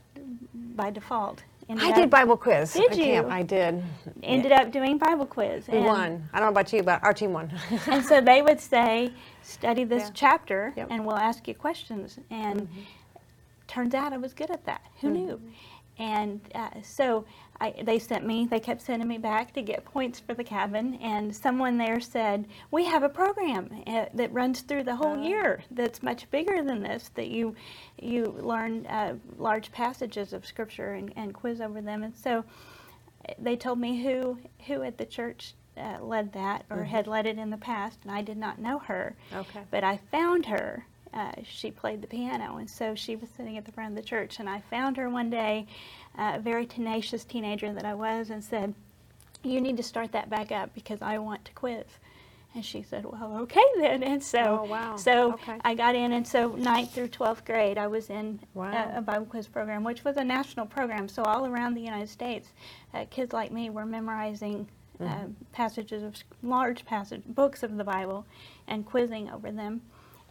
by 0.74 0.90
default. 0.90 1.42
I 1.68 1.90
up- 1.90 1.94
did 1.94 2.10
Bible 2.10 2.36
quiz. 2.36 2.72
Did 2.72 2.90
at 2.90 2.96
camp. 2.98 3.26
you? 3.28 3.32
I 3.32 3.42
did. 3.44 3.80
Ended 4.24 4.50
up 4.50 4.72
doing 4.72 4.98
Bible 4.98 5.24
quiz. 5.26 5.68
We 5.68 5.78
won. 5.78 6.28
I 6.32 6.38
don't 6.40 6.46
know 6.46 6.50
about 6.50 6.72
you, 6.72 6.82
but 6.82 7.00
our 7.04 7.14
team 7.14 7.32
won. 7.32 7.52
and 7.86 8.04
so 8.04 8.20
they 8.20 8.42
would 8.42 8.58
say, 8.58 9.12
study 9.42 9.84
this 9.84 10.02
Yeah. 10.04 10.10
chapter, 10.14 10.72
Yep. 10.76 10.88
and 10.90 11.06
we'll 11.06 11.16
ask 11.16 11.46
you 11.46 11.54
questions. 11.54 12.18
And 12.30 12.68
turns 13.68 13.94
out 13.94 14.12
I 14.12 14.16
was 14.16 14.34
good 14.34 14.50
at 14.50 14.64
that. 14.66 14.82
Who 15.00 15.10
knew? 15.10 15.40
And 16.00 16.40
uh, 16.54 16.70
so 16.82 17.26
I, 17.60 17.74
they 17.82 17.98
sent 17.98 18.26
me, 18.26 18.46
they 18.50 18.58
kept 18.58 18.80
sending 18.80 19.06
me 19.06 19.18
back 19.18 19.52
to 19.52 19.60
get 19.60 19.84
points 19.84 20.18
for 20.18 20.32
the 20.32 20.42
cabin. 20.42 20.94
And 21.02 21.34
someone 21.36 21.76
there 21.76 22.00
said, 22.00 22.46
We 22.70 22.86
have 22.86 23.02
a 23.02 23.08
program 23.08 23.70
uh, 23.86 24.06
that 24.14 24.32
runs 24.32 24.62
through 24.62 24.84
the 24.84 24.96
whole 24.96 25.18
year 25.18 25.62
that's 25.70 26.02
much 26.02 26.28
bigger 26.30 26.62
than 26.62 26.82
this, 26.82 27.10
that 27.16 27.28
you, 27.28 27.54
you 28.00 28.34
learn 28.40 28.86
uh, 28.86 29.16
large 29.36 29.70
passages 29.72 30.32
of 30.32 30.46
Scripture 30.46 30.94
and, 30.94 31.12
and 31.16 31.34
quiz 31.34 31.60
over 31.60 31.82
them. 31.82 32.02
And 32.02 32.16
so 32.16 32.44
uh, 33.28 33.34
they 33.38 33.56
told 33.56 33.78
me 33.78 34.02
who, 34.02 34.38
who 34.66 34.82
at 34.82 34.96
the 34.96 35.04
church 35.04 35.52
uh, 35.76 35.98
led 36.00 36.32
that 36.32 36.64
or 36.70 36.84
had 36.84 37.06
led 37.06 37.26
it 37.26 37.38
in 37.38 37.50
the 37.50 37.58
past, 37.58 37.98
and 38.02 38.10
I 38.10 38.22
did 38.22 38.38
not 38.38 38.58
know 38.58 38.78
her. 38.78 39.16
Okay. 39.34 39.60
But 39.70 39.84
I 39.84 39.98
found 40.10 40.46
her. 40.46 40.86
Uh, 41.12 41.32
she 41.44 41.70
played 41.70 42.00
the 42.02 42.06
piano, 42.06 42.56
and 42.58 42.70
so 42.70 42.94
she 42.94 43.16
was 43.16 43.28
sitting 43.36 43.58
at 43.58 43.64
the 43.64 43.72
front 43.72 43.90
of 43.90 43.96
the 43.96 44.08
church. 44.08 44.38
And 44.38 44.48
I 44.48 44.60
found 44.70 44.96
her 44.96 45.08
one 45.10 45.28
day, 45.30 45.66
uh, 46.18 46.34
a 46.36 46.38
very 46.40 46.66
tenacious 46.66 47.24
teenager 47.24 47.72
that 47.72 47.84
I 47.84 47.94
was, 47.94 48.30
and 48.30 48.42
said, 48.44 48.74
"You 49.42 49.60
need 49.60 49.76
to 49.78 49.82
start 49.82 50.12
that 50.12 50.30
back 50.30 50.52
up 50.52 50.72
because 50.74 51.02
I 51.02 51.18
want 51.18 51.44
to 51.46 51.52
quiz." 51.52 51.84
And 52.54 52.64
she 52.64 52.82
said, 52.82 53.04
"Well, 53.04 53.38
okay 53.42 53.64
then." 53.78 54.02
And 54.04 54.22
so, 54.22 54.60
Oh, 54.62 54.64
wow. 54.70 54.96
so 54.96 55.32
Okay. 55.34 55.58
I 55.64 55.74
got 55.74 55.94
in, 55.96 56.12
and 56.12 56.26
so 56.26 56.50
ninth 56.56 56.92
through 56.94 57.08
twelfth 57.08 57.44
grade, 57.44 57.76
I 57.76 57.88
was 57.88 58.08
in 58.08 58.38
Wow. 58.54 58.92
a, 58.94 58.98
a 58.98 59.02
Bible 59.02 59.26
quiz 59.26 59.48
program, 59.48 59.82
which 59.82 60.04
was 60.04 60.16
a 60.16 60.24
national 60.24 60.66
program. 60.66 61.08
So 61.08 61.22
all 61.24 61.44
around 61.44 61.74
the 61.74 61.80
United 61.82 62.08
States, 62.08 62.48
uh, 62.94 63.04
kids 63.10 63.32
like 63.32 63.50
me 63.50 63.68
were 63.70 63.86
memorizing. 63.86 64.68
Uh, 65.02 65.24
passages 65.52 66.02
of 66.02 66.14
large 66.42 66.84
passage 66.84 67.22
books 67.26 67.62
of 67.62 67.78
the 67.78 67.84
Bible, 67.84 68.26
and 68.68 68.84
quizzing 68.84 69.30
over 69.30 69.50
them, 69.50 69.80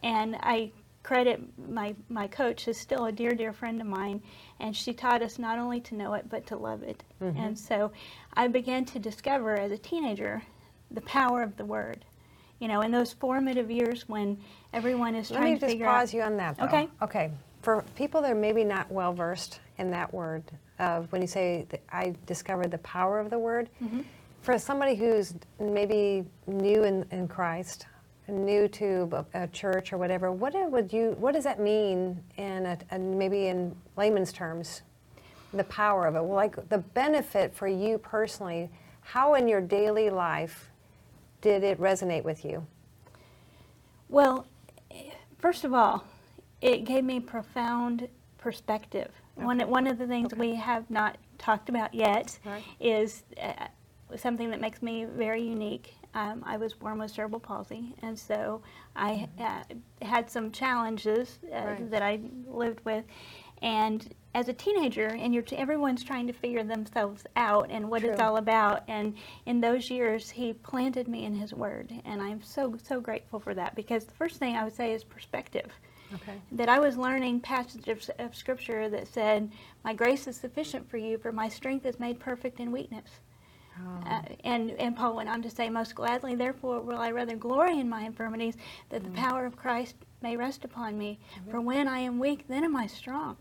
and 0.02 0.36
I 0.40 0.72
credit 1.02 1.40
my 1.68 1.94
my 2.08 2.26
coach 2.26 2.68
is 2.68 2.76
still 2.78 3.06
a 3.06 3.12
dear 3.12 3.32
dear 3.32 3.52
friend 3.52 3.80
of 3.80 3.86
mine, 3.86 4.22
and 4.58 4.76
she 4.76 4.92
taught 4.92 5.22
us 5.22 5.38
not 5.38 5.58
only 5.58 5.80
to 5.80 5.94
know 5.94 6.14
it 6.14 6.28
but 6.28 6.46
to 6.46 6.56
love 6.56 6.82
it, 6.82 7.02
mm-hmm. 7.22 7.38
and 7.38 7.58
so 7.58 7.92
I 8.34 8.48
began 8.48 8.84
to 8.86 8.98
discover 8.98 9.58
as 9.58 9.72
a 9.72 9.78
teenager 9.78 10.42
the 10.90 11.00
power 11.02 11.42
of 11.42 11.56
the 11.56 11.64
Word, 11.64 12.04
you 12.58 12.68
know, 12.68 12.80
in 12.80 12.90
those 12.90 13.12
formative 13.12 13.70
years 13.70 14.08
when 14.08 14.38
everyone 14.72 15.14
is 15.14 15.30
trying 15.30 15.58
to 15.58 15.66
figure 15.66 15.86
out. 15.86 15.92
Let 15.94 16.00
me 16.00 16.00
just 16.00 16.00
pause 16.00 16.08
out. 16.08 16.14
you 16.14 16.22
on 16.22 16.36
that, 16.36 16.56
though. 16.56 16.64
Okay. 16.64 16.88
Okay. 17.02 17.30
For 17.62 17.84
people 17.94 18.22
that 18.22 18.30
are 18.30 18.34
maybe 18.34 18.64
not 18.64 18.90
well 18.90 19.12
versed 19.12 19.60
in 19.78 19.90
that 19.90 20.12
word 20.12 20.42
of 20.78 21.10
when 21.12 21.20
you 21.20 21.28
say 21.28 21.66
I 21.92 22.14
discovered 22.26 22.70
the 22.70 22.78
power 22.78 23.18
of 23.18 23.30
the 23.30 23.38
word. 23.38 23.68
Mm-hmm. 23.82 24.00
For 24.42 24.58
somebody 24.58 24.94
who's 24.94 25.34
maybe 25.60 26.24
new 26.46 26.84
in, 26.84 27.04
in 27.10 27.28
Christ, 27.28 27.86
new 28.30 28.68
to 28.68 29.26
a, 29.34 29.44
a 29.44 29.46
church 29.48 29.92
or 29.92 29.98
whatever, 29.98 30.30
what 30.32 30.54
would 30.70 30.92
you? 30.92 31.16
What 31.18 31.34
does 31.34 31.44
that 31.44 31.60
mean 31.60 32.22
in 32.36 32.66
a, 32.66 32.78
a, 32.90 32.98
maybe 32.98 33.46
in 33.48 33.74
layman's 33.96 34.32
terms? 34.32 34.82
The 35.52 35.64
power 35.64 36.06
of 36.06 36.14
it, 36.14 36.22
well, 36.22 36.36
like 36.36 36.68
the 36.68 36.78
benefit 36.78 37.54
for 37.54 37.66
you 37.66 37.98
personally. 37.98 38.70
How 39.00 39.34
in 39.34 39.48
your 39.48 39.60
daily 39.60 40.08
life 40.10 40.70
did 41.40 41.64
it 41.64 41.80
resonate 41.80 42.22
with 42.22 42.44
you? 42.44 42.64
Well, 44.08 44.46
first 45.38 45.64
of 45.64 45.72
all, 45.72 46.04
it 46.60 46.84
gave 46.84 47.04
me 47.04 47.18
profound 47.20 48.08
perspective. 48.38 49.10
One, 49.34 49.60
one 49.68 49.86
of 49.86 49.98
the 49.98 50.06
things 50.06 50.34
we 50.34 50.54
have 50.56 50.88
not 50.90 51.16
talked 51.38 51.68
about 51.68 51.94
yet 51.94 52.38
Right. 52.44 52.62
is 52.78 53.22
uh, 53.42 53.66
something 54.16 54.50
that 54.50 54.60
makes 54.60 54.82
me 54.82 55.04
very 55.04 55.42
unique. 55.42 55.94
Um, 56.14 56.42
I 56.44 56.56
was 56.56 56.72
born 56.74 56.98
with 56.98 57.10
cerebral 57.12 57.40
palsy, 57.40 57.94
and 58.02 58.18
so 58.18 58.62
I 58.96 59.28
uh, 59.38 59.62
had 60.04 60.28
some 60.28 60.50
challenges 60.50 61.38
uh, 61.52 61.64
Right. 61.64 61.90
that 61.90 62.02
I 62.02 62.20
lived 62.48 62.84
with. 62.84 63.04
And 63.62 64.12
as 64.34 64.48
a 64.48 64.52
teenager, 64.52 65.08
and 65.08 65.34
you're 65.34 65.44
everyone's 65.52 66.02
trying 66.02 66.26
to 66.26 66.32
figure 66.32 66.64
themselves 66.64 67.24
out 67.36 67.68
and 67.70 67.90
what 67.90 68.04
it's 68.04 68.20
all 68.20 68.38
about. 68.38 68.82
And 68.88 69.14
in 69.46 69.60
those 69.60 69.90
years, 69.90 70.30
he 70.30 70.52
planted 70.52 71.06
me 71.08 71.24
in 71.24 71.34
his 71.34 71.52
word, 71.52 71.92
and 72.04 72.20
I'm 72.22 72.42
so 72.42 72.76
so 72.82 73.00
grateful 73.00 73.38
for 73.38 73.54
that. 73.54 73.74
Because 73.76 74.04
the 74.04 74.14
first 74.14 74.36
thing 74.38 74.56
I 74.56 74.64
would 74.64 74.74
say 74.74 74.92
is 74.92 75.04
perspective 75.04 75.70
Okay. 76.14 76.40
that 76.52 76.68
I 76.68 76.80
was 76.80 76.96
learning 76.96 77.40
passages 77.40 78.10
of 78.18 78.34
scripture 78.34 78.88
that 78.88 79.06
said, 79.08 79.50
"My 79.84 79.94
grace 79.94 80.26
is 80.26 80.36
sufficient 80.36 80.88
for 80.90 80.96
you, 80.96 81.18
for 81.18 81.32
my 81.32 81.48
strength 81.48 81.86
is 81.86 82.00
made 82.00 82.18
perfect 82.18 82.58
in 82.60 82.72
weakness." 82.72 83.20
Uh, 84.06 84.22
and 84.44 84.70
and 84.72 84.96
Paul 84.96 85.16
went 85.16 85.28
on 85.28 85.42
to 85.42 85.50
say, 85.50 85.68
"Most 85.68 85.94
gladly, 85.94 86.34
therefore, 86.34 86.80
will 86.80 86.98
I 86.98 87.10
rather 87.10 87.36
glory 87.36 87.78
in 87.78 87.88
my 87.88 88.02
infirmities, 88.02 88.56
that 88.88 89.04
the 89.04 89.10
power 89.10 89.46
of 89.46 89.56
Christ 89.56 89.94
may 90.22 90.36
rest 90.36 90.64
upon 90.64 90.98
me. 90.98 91.18
For 91.50 91.60
when 91.60 91.88
I 91.88 91.98
am 92.00 92.18
weak, 92.18 92.46
then 92.48 92.64
am 92.64 92.76
I 92.76 92.86
strong." 92.86 93.36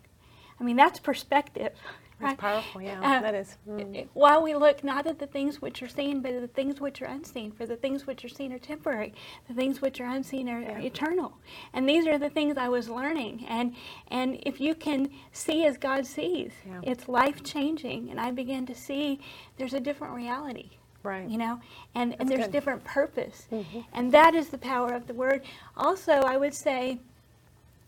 I 0.60 0.64
mean, 0.64 0.76
that's 0.76 1.00
perspective. 1.00 1.74
That's 2.20 2.32
right? 2.32 2.38
powerful, 2.38 2.82
yeah, 2.82 3.00
Uh, 3.00 3.22
that 3.22 3.34
is. 3.36 3.58
Mm. 3.68 4.08
While 4.14 4.44
we 4.44 4.54
look 4.54 4.84
not 4.84 5.08
at 5.08 5.20
the 5.20 5.28
things 5.28 5.62
which 5.62 5.82
are 5.82 5.88
seen, 5.88 6.22
but 6.22 6.34
at 6.34 6.42
the 6.42 6.48
things 6.48 6.82
which 6.82 7.02
are 7.02 7.06
unseen. 7.06 7.52
For 7.52 7.66
the 7.66 7.78
things 7.78 8.06
which 8.06 8.26
are 8.26 8.30
seen 8.30 8.52
are 8.52 8.60
temporary, 8.60 9.14
the 9.48 9.54
things 9.54 9.82
which 9.82 10.02
are 10.02 10.08
unseen 10.10 10.50
are, 10.50 10.58
are 10.58 10.80
Yeah. 10.80 10.88
eternal. 10.88 11.38
And 11.74 11.88
these 11.88 12.06
are 12.08 12.18
the 12.18 12.30
things 12.30 12.58
I 12.58 12.68
was 12.70 12.90
learning. 12.90 13.46
And 13.48 13.76
and 14.10 14.40
if 14.44 14.60
you 14.60 14.76
can 14.76 15.10
see 15.32 15.66
as 15.66 15.78
God 15.78 16.06
sees, 16.06 16.52
Yeah. 16.66 16.82
it's 16.84 17.08
life 17.08 17.44
changing. 17.44 18.10
And 18.10 18.20
I 18.20 18.32
began 18.32 18.66
to 18.66 18.76
see 18.76 19.20
there's 19.58 19.74
a 19.74 19.80
different 19.80 20.14
reality. 20.14 20.72
Right. 21.02 21.30
You 21.30 21.38
know, 21.38 21.62
and, 21.96 22.12
That's 22.12 22.20
and 22.22 22.30
there's 22.30 22.46
good. 22.48 22.52
different 22.52 22.84
purpose. 22.84 23.48
Mhm. 23.50 23.86
And 23.94 24.12
that 24.12 24.36
is 24.36 24.50
the 24.50 24.58
power 24.58 24.92
of 24.94 25.08
the 25.08 25.14
word. 25.14 25.44
Also, 25.78 26.12
I 26.12 26.36
would 26.36 26.54
say, 26.54 27.00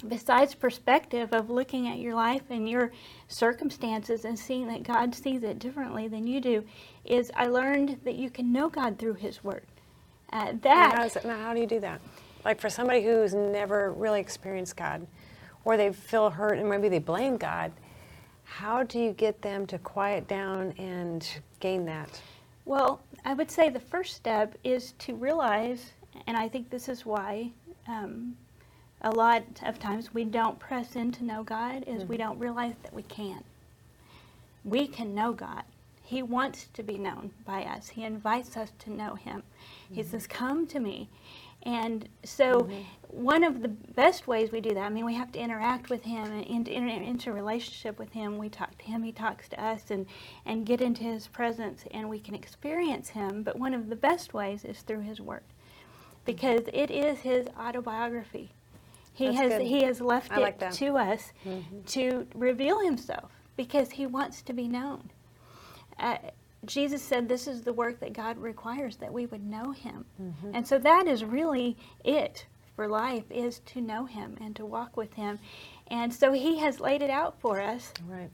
besides 0.07 0.55
perspective 0.55 1.33
of 1.33 1.49
looking 1.49 1.87
at 1.87 1.99
your 1.99 2.15
life 2.15 2.43
and 2.49 2.69
your 2.69 2.91
circumstances 3.27 4.25
and 4.25 4.37
seeing 4.37 4.67
that 4.67 4.83
God 4.83 5.13
sees 5.13 5.43
it 5.43 5.59
differently 5.59 6.07
than 6.07 6.27
you 6.27 6.41
do, 6.41 6.63
is 7.05 7.31
I 7.35 7.47
learned 7.47 7.99
that 8.03 8.15
you 8.15 8.29
can 8.29 8.51
know 8.51 8.69
God 8.69 8.97
through 8.97 9.15
His 9.15 9.43
Word. 9.43 9.65
Uh, 10.31 10.53
that 10.61 10.97
how, 10.97 11.05
it, 11.05 11.23
how 11.23 11.53
do 11.53 11.59
you 11.59 11.67
do 11.67 11.79
that? 11.81 12.01
Like 12.45 12.59
for 12.59 12.69
somebody 12.69 13.03
who's 13.03 13.33
never 13.33 13.91
really 13.91 14.19
experienced 14.19 14.75
God, 14.75 15.05
or 15.65 15.77
they 15.77 15.91
feel 15.91 16.29
hurt 16.29 16.57
and 16.57 16.69
maybe 16.69 16.89
they 16.89 16.99
blame 16.99 17.37
God, 17.37 17.71
how 18.43 18.83
do 18.83 18.99
you 18.99 19.11
get 19.11 19.41
them 19.41 19.65
to 19.67 19.77
quiet 19.77 20.27
down 20.27 20.73
and 20.77 21.27
gain 21.59 21.85
that? 21.85 22.21
Well, 22.65 23.01
I 23.25 23.33
would 23.33 23.51
say 23.51 23.69
the 23.69 23.79
first 23.79 24.15
step 24.15 24.57
is 24.63 24.93
to 24.99 25.15
realize, 25.15 25.91
and 26.27 26.35
I 26.35 26.47
think 26.47 26.69
this 26.69 26.89
is 26.89 27.05
why 27.05 27.51
um, 27.87 28.35
a 29.01 29.11
lot 29.11 29.43
of 29.63 29.79
times 29.79 30.13
we 30.13 30.23
don't 30.23 30.59
press 30.59 30.95
in 30.95 31.11
to 31.13 31.23
know 31.23 31.43
God, 31.43 31.83
is 31.87 32.05
we 32.05 32.17
mm-hmm. 32.17 32.27
don't 32.27 32.39
realize 32.39 32.75
that 32.83 32.93
we 32.93 33.03
can. 33.03 33.43
We 34.63 34.87
can 34.87 35.15
know 35.15 35.33
God. 35.33 35.63
He 36.03 36.21
wants 36.21 36.67
to 36.73 36.83
be 36.83 36.97
known 36.97 37.31
by 37.45 37.63
us. 37.63 37.89
He 37.89 38.03
invites 38.03 38.57
us 38.57 38.71
to 38.79 38.91
know 38.91 39.15
Him. 39.15 39.43
He 39.89 40.01
mm-hmm. 40.01 40.11
says, 40.11 40.27
Come 40.27 40.67
to 40.67 40.79
me. 40.79 41.09
And 41.63 42.09
so, 42.23 42.61
mm-hmm. 42.61 42.81
one 43.09 43.43
of 43.43 43.61
the 43.61 43.69
best 43.69 44.27
ways 44.27 44.51
we 44.51 44.61
do 44.61 44.73
that, 44.73 44.83
I 44.83 44.89
mean, 44.89 45.05
we 45.05 45.13
have 45.13 45.31
to 45.31 45.39
interact 45.39 45.89
with 45.89 46.03
Him 46.03 46.31
and 46.31 46.45
enter 46.47 46.71
enter 46.71 47.03
into 47.03 47.31
relationship 47.31 47.97
with 47.97 48.11
Him. 48.11 48.37
We 48.37 48.49
talk 48.49 48.77
to 48.79 48.85
Him, 48.85 49.03
He 49.03 49.11
talks 49.11 49.47
to 49.49 49.63
us, 49.63 49.89
and, 49.89 50.05
and 50.45 50.65
get 50.65 50.81
into 50.81 51.03
His 51.03 51.27
presence, 51.27 51.85
and 51.91 52.09
we 52.09 52.19
can 52.19 52.35
experience 52.35 53.09
Him. 53.09 53.41
But 53.41 53.57
one 53.57 53.73
of 53.73 53.89
the 53.89 53.95
best 53.95 54.33
ways 54.33 54.65
is 54.65 54.81
through 54.81 55.01
His 55.01 55.21
Word, 55.21 55.43
because 56.25 56.61
it 56.73 56.91
is 56.91 57.19
His 57.19 57.47
autobiography. 57.59 58.51
He 59.13 59.25
That's 59.27 59.37
has 59.37 59.49
good. 59.53 59.61
He 59.61 59.83
has 59.83 60.01
left 60.01 60.31
I 60.31 60.37
it 60.37 60.41
like 60.41 60.71
to 60.71 60.97
us 60.97 61.31
to 61.87 62.27
reveal 62.33 62.79
Himself 62.79 63.31
because 63.57 63.91
He 63.91 64.05
wants 64.05 64.41
to 64.43 64.53
be 64.53 64.67
known. 64.67 65.11
Uh, 65.99 66.17
Jesus 66.65 67.01
said, 67.01 67.27
This 67.27 67.47
is 67.47 67.61
the 67.63 67.73
work 67.73 67.99
that 67.99 68.13
God 68.13 68.37
requires 68.37 68.95
that 68.97 69.11
we 69.11 69.25
would 69.25 69.43
know 69.45 69.71
Him. 69.71 70.05
Mm-hmm. 70.21 70.51
And 70.53 70.67
so 70.67 70.77
that 70.79 71.07
is 71.07 71.23
really 71.25 71.75
it 72.03 72.45
for 72.75 72.87
life 72.87 73.23
is 73.29 73.59
to 73.59 73.81
know 73.81 74.05
Him 74.05 74.37
and 74.39 74.55
to 74.55 74.65
walk 74.65 74.95
with 74.95 75.13
Him. 75.13 75.39
And 75.87 76.13
so 76.13 76.31
He 76.31 76.59
has 76.59 76.79
laid 76.79 77.01
it 77.01 77.09
out 77.09 77.39
for 77.39 77.59
us. 77.59 77.91
Right. 78.07 78.29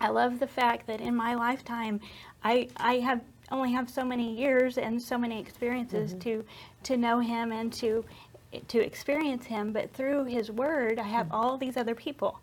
I 0.00 0.08
love 0.10 0.38
the 0.38 0.46
fact 0.46 0.86
that 0.86 1.00
in 1.00 1.14
my 1.14 1.34
lifetime, 1.34 2.00
I, 2.44 2.68
I 2.76 2.94
have 2.94 3.20
only 3.50 3.72
have 3.72 3.88
so 3.88 4.04
many 4.04 4.36
years 4.38 4.76
and 4.78 5.00
so 5.00 5.16
many 5.18 5.40
experiences 5.40 6.10
Mm-hmm. 6.10 6.20
to 6.20 6.44
to 6.84 6.96
know 6.96 7.18
Him 7.18 7.50
and 7.50 7.72
to 7.74 8.04
to 8.68 8.80
experience 8.80 9.46
Him. 9.46 9.72
But 9.72 9.92
through 9.92 10.24
His 10.24 10.50
Word, 10.50 10.98
I 10.98 11.04
have 11.04 11.28
all 11.32 11.56
these 11.56 11.76
other 11.76 11.94
people, 11.94 12.40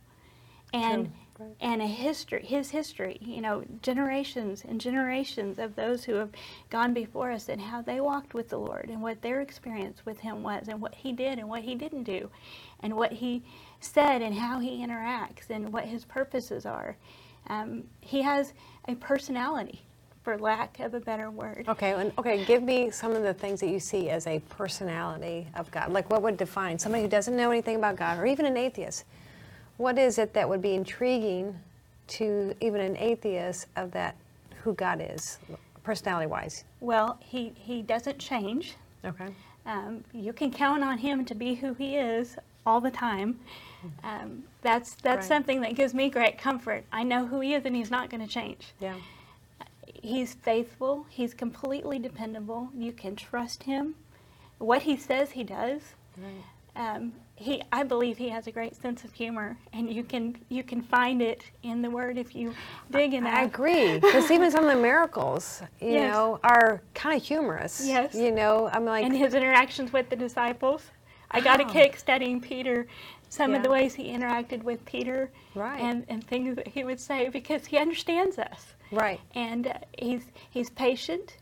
and. 0.74 1.12
Right. 1.38 1.50
and 1.59 1.81
a 1.81 1.85
history, 1.85 2.45
His 2.45 2.69
history. 2.69 3.17
You 3.19 3.41
know, 3.41 3.65
generations 3.81 4.63
and 4.65 4.79
generations 4.79 5.59
of 5.59 5.75
those 5.75 6.05
who 6.05 6.13
have 6.13 6.29
gone 6.69 6.93
before 6.93 7.29
us 7.29 7.50
and 7.50 7.59
how 7.59 7.81
they 7.81 8.00
walked 8.00 8.33
with 8.33 8.47
the 8.47 8.57
Lord 8.57 8.89
and 8.89 9.01
what 9.01 9.21
their 9.21 9.41
experience 9.41 10.05
with 10.05 10.21
Him 10.21 10.43
was 10.43 10.69
and 10.69 10.79
what 10.79 10.95
He 10.95 11.12
did 11.12 11.38
and 11.38 11.50
what 11.50 11.63
He 11.63 11.75
didn't 11.75 12.03
do, 12.03 12.29
and 12.79 12.95
what 12.95 13.12
He 13.12 13.43
said 13.81 14.21
and 14.21 14.33
how 14.33 14.59
He 14.59 14.77
interacts 14.85 15.50
and 15.50 15.74
what 15.74 15.83
His 15.83 16.05
purposes 16.05 16.65
are. 16.65 16.95
Um, 17.47 17.83
he 18.01 18.21
has 18.21 18.53
a 18.88 18.95
personality, 18.95 19.81
for 20.25 20.38
lack 20.39 20.79
of 20.79 20.96
a 20.96 21.00
better 21.00 21.29
word. 21.29 21.65
Okay, 21.70 21.94
and, 21.94 22.12
okay, 22.17 22.44
give 22.46 22.63
me 22.63 22.89
some 22.89 23.12
of 23.13 23.22
the 23.22 23.34
things 23.34 23.60
that 23.60 23.70
you 23.70 23.79
see 23.79 24.10
as 24.10 24.25
a 24.25 24.39
personality 24.50 25.48
of 25.55 25.70
God. 25.70 25.91
Like 25.94 26.10
what 26.10 26.24
would 26.24 26.36
define 26.36 26.79
somebody 26.79 27.03
who 27.03 27.10
doesn't 27.10 27.38
know 27.38 27.51
anything 27.51 27.75
about 27.75 27.96
God, 27.96 28.17
or 28.17 28.25
even 28.25 28.48
an 28.48 28.58
atheist? 28.58 29.05
What 29.77 30.00
is 30.00 30.17
it 30.17 30.34
that 30.34 30.50
would 30.50 30.63
be 30.63 30.74
intriguing 30.74 31.55
to 32.08 32.55
even 32.60 32.82
an 32.82 32.98
atheist 32.98 33.67
of 33.75 33.91
that 33.91 34.15
who 34.63 34.74
God 34.74 35.00
is, 35.00 35.38
personality 35.84 36.25
wise? 36.25 36.63
Well, 36.79 37.20
he, 37.22 37.53
he 37.55 37.84
doesn't 37.84 38.17
change. 38.17 38.75
Okay. 39.05 39.27
Um, 39.67 40.03
you 40.12 40.34
can 40.34 40.51
count 40.51 40.84
on 40.84 40.98
him 40.98 41.24
to 41.25 41.36
be 41.36 41.53
who 41.53 41.75
he 41.75 41.98
is 41.98 42.36
all 42.65 42.82
the 42.82 42.89
time. 42.91 43.39
Um, 44.03 44.44
that's 44.63 44.96
that's 45.03 45.17
Right. 45.17 45.24
something 45.25 45.62
that 45.62 45.75
gives 45.75 45.94
me 45.94 46.10
great 46.10 46.39
comfort. 46.39 46.84
I 46.91 47.03
know 47.03 47.27
who 47.27 47.39
he 47.41 47.53
is, 47.53 47.65
and 47.65 47.75
he's 47.75 47.91
not 47.91 48.10
going 48.10 48.25
to 48.25 48.32
change. 48.32 48.74
Yeah. 48.79 48.96
He's 49.94 50.34
faithful. 50.34 51.06
He's 51.10 51.34
completely 51.34 52.00
dependable. 52.00 52.70
You 52.75 52.92
can 52.92 53.15
trust 53.15 53.63
him. 53.63 53.96
What 54.58 54.84
he 54.84 54.96
says, 54.98 55.32
he 55.32 55.44
does. 55.44 55.82
Um, 56.75 57.13
he, 57.36 57.62
I 57.72 57.84
believe 57.84 58.18
he 58.18 58.30
has 58.30 58.48
a 58.48 58.51
great 58.51 58.75
sense 58.75 59.04
of 59.04 59.13
humor, 59.13 59.58
and 59.74 59.92
you 59.92 60.04
can 60.04 60.38
you 60.50 60.63
can 60.63 60.82
find 60.82 61.22
it 61.22 61.44
in 61.63 61.82
the 61.82 61.89
Word 61.89 62.18
if 62.18 62.36
you 62.36 62.54
dig 62.92 63.13
enough. 63.13 63.34
I 63.34 63.44
agree. 63.44 63.96
Because 64.00 64.30
even 64.32 64.51
some 64.51 64.65
of 64.65 64.72
the 64.75 64.82
miracles, 64.82 65.62
you 65.82 65.92
Yes. 65.92 66.13
know, 66.13 66.39
are 66.44 66.82
kind 66.94 67.15
of 67.15 67.25
humorous. 67.25 67.82
Yes. 67.86 68.13
You 68.15 68.32
know, 68.32 68.70
I'm 68.74 68.86
like, 68.86 69.06
and 69.06 69.15
his 69.15 69.34
interactions 69.34 69.92
with 69.94 70.10
the 70.10 70.15
disciples. 70.15 70.92
I 71.32 71.42
got 71.42 71.60
a 71.60 71.65
Oh. 71.65 71.70
kick 71.70 71.98
studying 71.98 72.39
Peter, 72.39 72.88
some 73.30 73.54
of 73.54 73.63
the 73.63 73.70
ways 73.70 73.94
he 73.96 74.10
interacted 74.10 74.63
with 74.63 74.84
Peter, 74.86 75.30
Right. 75.54 75.82
and, 75.82 76.06
and 76.08 76.24
things 76.25 76.56
that 76.56 76.68
he 76.68 76.84
would 76.86 77.00
say 77.00 77.27
because 77.30 77.65
he 77.65 77.77
understands 77.77 78.38
us, 78.38 78.75
right. 78.92 79.20
and 79.36 79.68
uh, 79.68 79.74
he's 79.98 80.24
he's 80.50 80.70
patient. 80.70 81.38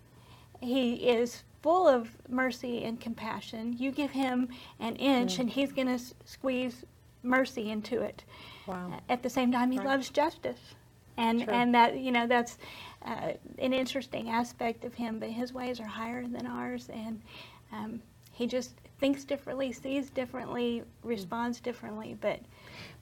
He 0.62 0.94
is 0.96 1.44
full 1.62 1.88
of 1.88 2.10
mercy 2.30 2.84
and 2.84 3.00
compassion. 3.00 3.76
You 3.78 3.92
give 3.92 4.12
him 4.12 4.50
an 4.80 4.96
inch, 4.98 5.40
and 5.40 5.50
he's 5.50 5.72
going 5.72 5.88
to 5.88 5.94
s- 5.94 6.14
squeeze 6.26 6.84
mercy 7.24 7.70
into 7.72 8.02
it. 8.02 8.24
Wow. 8.66 8.94
At 9.10 9.24
the 9.24 9.30
same 9.30 9.52
time, 9.52 9.72
he 9.72 9.78
Right. 9.80 9.88
loves 9.88 10.10
justice, 10.10 10.60
and 11.18 11.44
True. 11.44 11.54
and 11.54 11.74
that 11.76 11.98
you 11.98 12.12
know 12.12 12.28
that's 12.28 12.58
uh, 13.06 13.34
an 13.60 13.74
interesting 13.74 14.30
aspect 14.30 14.86
of 14.86 14.94
him. 14.94 15.20
But 15.20 15.30
his 15.30 15.54
ways 15.54 15.80
are 15.80 15.86
higher 15.86 16.26
than 16.28 16.46
ours, 16.48 16.90
and 16.94 17.22
um, 17.72 18.02
he 18.32 18.48
just 18.48 18.74
thinks 19.00 19.26
differently, 19.26 19.72
sees 19.74 20.10
differently, 20.10 20.84
responds 21.04 21.60
differently. 21.60 22.16
But 22.22 22.40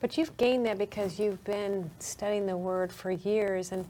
But 0.00 0.16
you've 0.18 0.36
gained 0.36 0.66
that 0.66 0.78
because 0.78 1.18
you've 1.18 1.42
been 1.44 1.90
studying 2.00 2.46
the 2.46 2.56
Word 2.56 2.92
for 2.92 3.10
years. 3.12 3.70
And 3.70 3.86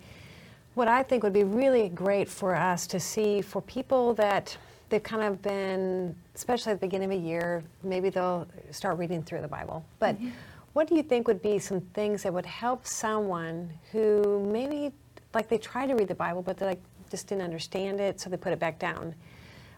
what 0.74 0.88
I 0.88 1.02
think 1.02 1.22
would 1.22 1.32
be 1.32 1.44
really 1.44 1.88
great 1.88 2.28
for 2.28 2.54
us 2.54 2.86
to 2.88 3.00
see 3.00 3.42
for 3.42 3.60
people 3.62 4.14
that 4.14 4.56
they've 4.88 5.02
kind 5.02 5.22
of 5.22 5.40
been, 5.42 6.14
especially 6.34 6.72
at 6.72 6.80
the 6.80 6.86
beginning 6.86 7.12
of 7.12 7.18
a 7.18 7.22
year, 7.22 7.62
maybe 7.82 8.10
they'll 8.10 8.46
start 8.70 8.98
reading 8.98 9.22
through 9.22 9.40
the 9.40 9.48
Bible. 9.48 9.84
But 9.98 10.16
mm-hmm. 10.16 10.30
what 10.72 10.88
do 10.88 10.94
you 10.94 11.02
think 11.02 11.26
would 11.28 11.42
be 11.42 11.58
some 11.58 11.80
things 11.80 12.22
that 12.22 12.32
would 12.32 12.46
help 12.46 12.86
someone 12.86 13.70
who 13.90 14.46
maybe, 14.50 14.92
like, 15.34 15.48
they 15.48 15.58
try 15.58 15.86
to 15.86 15.94
read 15.94 16.08
the 16.08 16.14
Bible, 16.14 16.42
but 16.42 16.56
they 16.56 16.66
like 16.66 16.82
just 17.10 17.26
didn't 17.26 17.42
understand 17.42 18.00
it, 18.00 18.20
so 18.20 18.30
they 18.30 18.36
put 18.36 18.52
it 18.52 18.58
back 18.58 18.78
down? 18.78 19.14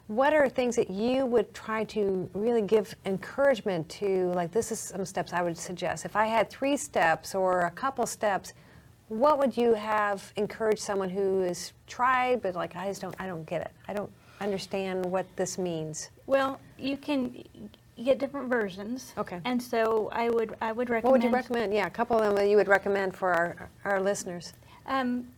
What 0.06 0.34
are 0.34 0.48
things 0.48 0.76
that 0.76 0.90
you 0.90 1.26
would 1.26 1.52
try 1.54 1.84
to 1.84 2.28
really 2.34 2.62
give 2.62 2.94
encouragement 3.06 3.88
to? 3.90 4.32
Like, 4.34 4.52
this 4.52 4.70
is 4.70 4.78
some 4.78 5.04
steps 5.04 5.32
I 5.32 5.42
would 5.42 5.56
suggest. 5.56 6.04
If 6.04 6.14
I 6.14 6.26
had 6.26 6.50
three 6.50 6.76
steps 6.76 7.34
or 7.34 7.62
a 7.62 7.70
couple 7.70 8.06
steps, 8.06 8.52
what 9.18 9.38
would 9.38 9.56
you 9.56 9.74
have 9.74 10.32
encouraged 10.36 10.80
someone 10.80 11.08
who 11.08 11.42
is 11.42 11.72
tried 11.86 12.42
but 12.42 12.54
like 12.54 12.76
I 12.76 12.88
just 12.88 13.00
don't 13.00 13.14
I 13.18 13.26
don't 13.26 13.46
get 13.46 13.62
it. 13.62 13.72
I 13.88 13.94
don't 13.94 14.10
understand 14.40 15.04
what 15.06 15.26
this 15.36 15.58
means. 15.58 16.10
Well, 16.26 16.60
you 16.78 16.96
can 16.96 17.44
get 18.02 18.18
different 18.18 18.48
versions. 18.48 19.12
Okay. 19.16 19.40
And 19.44 19.62
so 19.62 20.08
I 20.12 20.30
would 20.30 20.56
I 20.60 20.72
would 20.72 20.90
recommend. 20.90 21.04
What 21.04 21.12
would 21.12 21.22
you 21.22 21.34
recommend? 21.34 21.72
Yeah, 21.72 21.86
a 21.86 21.90
couple 21.90 22.18
of 22.18 22.24
them 22.24 22.34
that 22.36 22.48
you 22.48 22.56
would 22.56 22.68
recommend 22.68 23.16
for 23.16 23.32
our 23.32 23.70
our 23.84 24.00
listeners. 24.00 24.52
Um, 24.86 25.28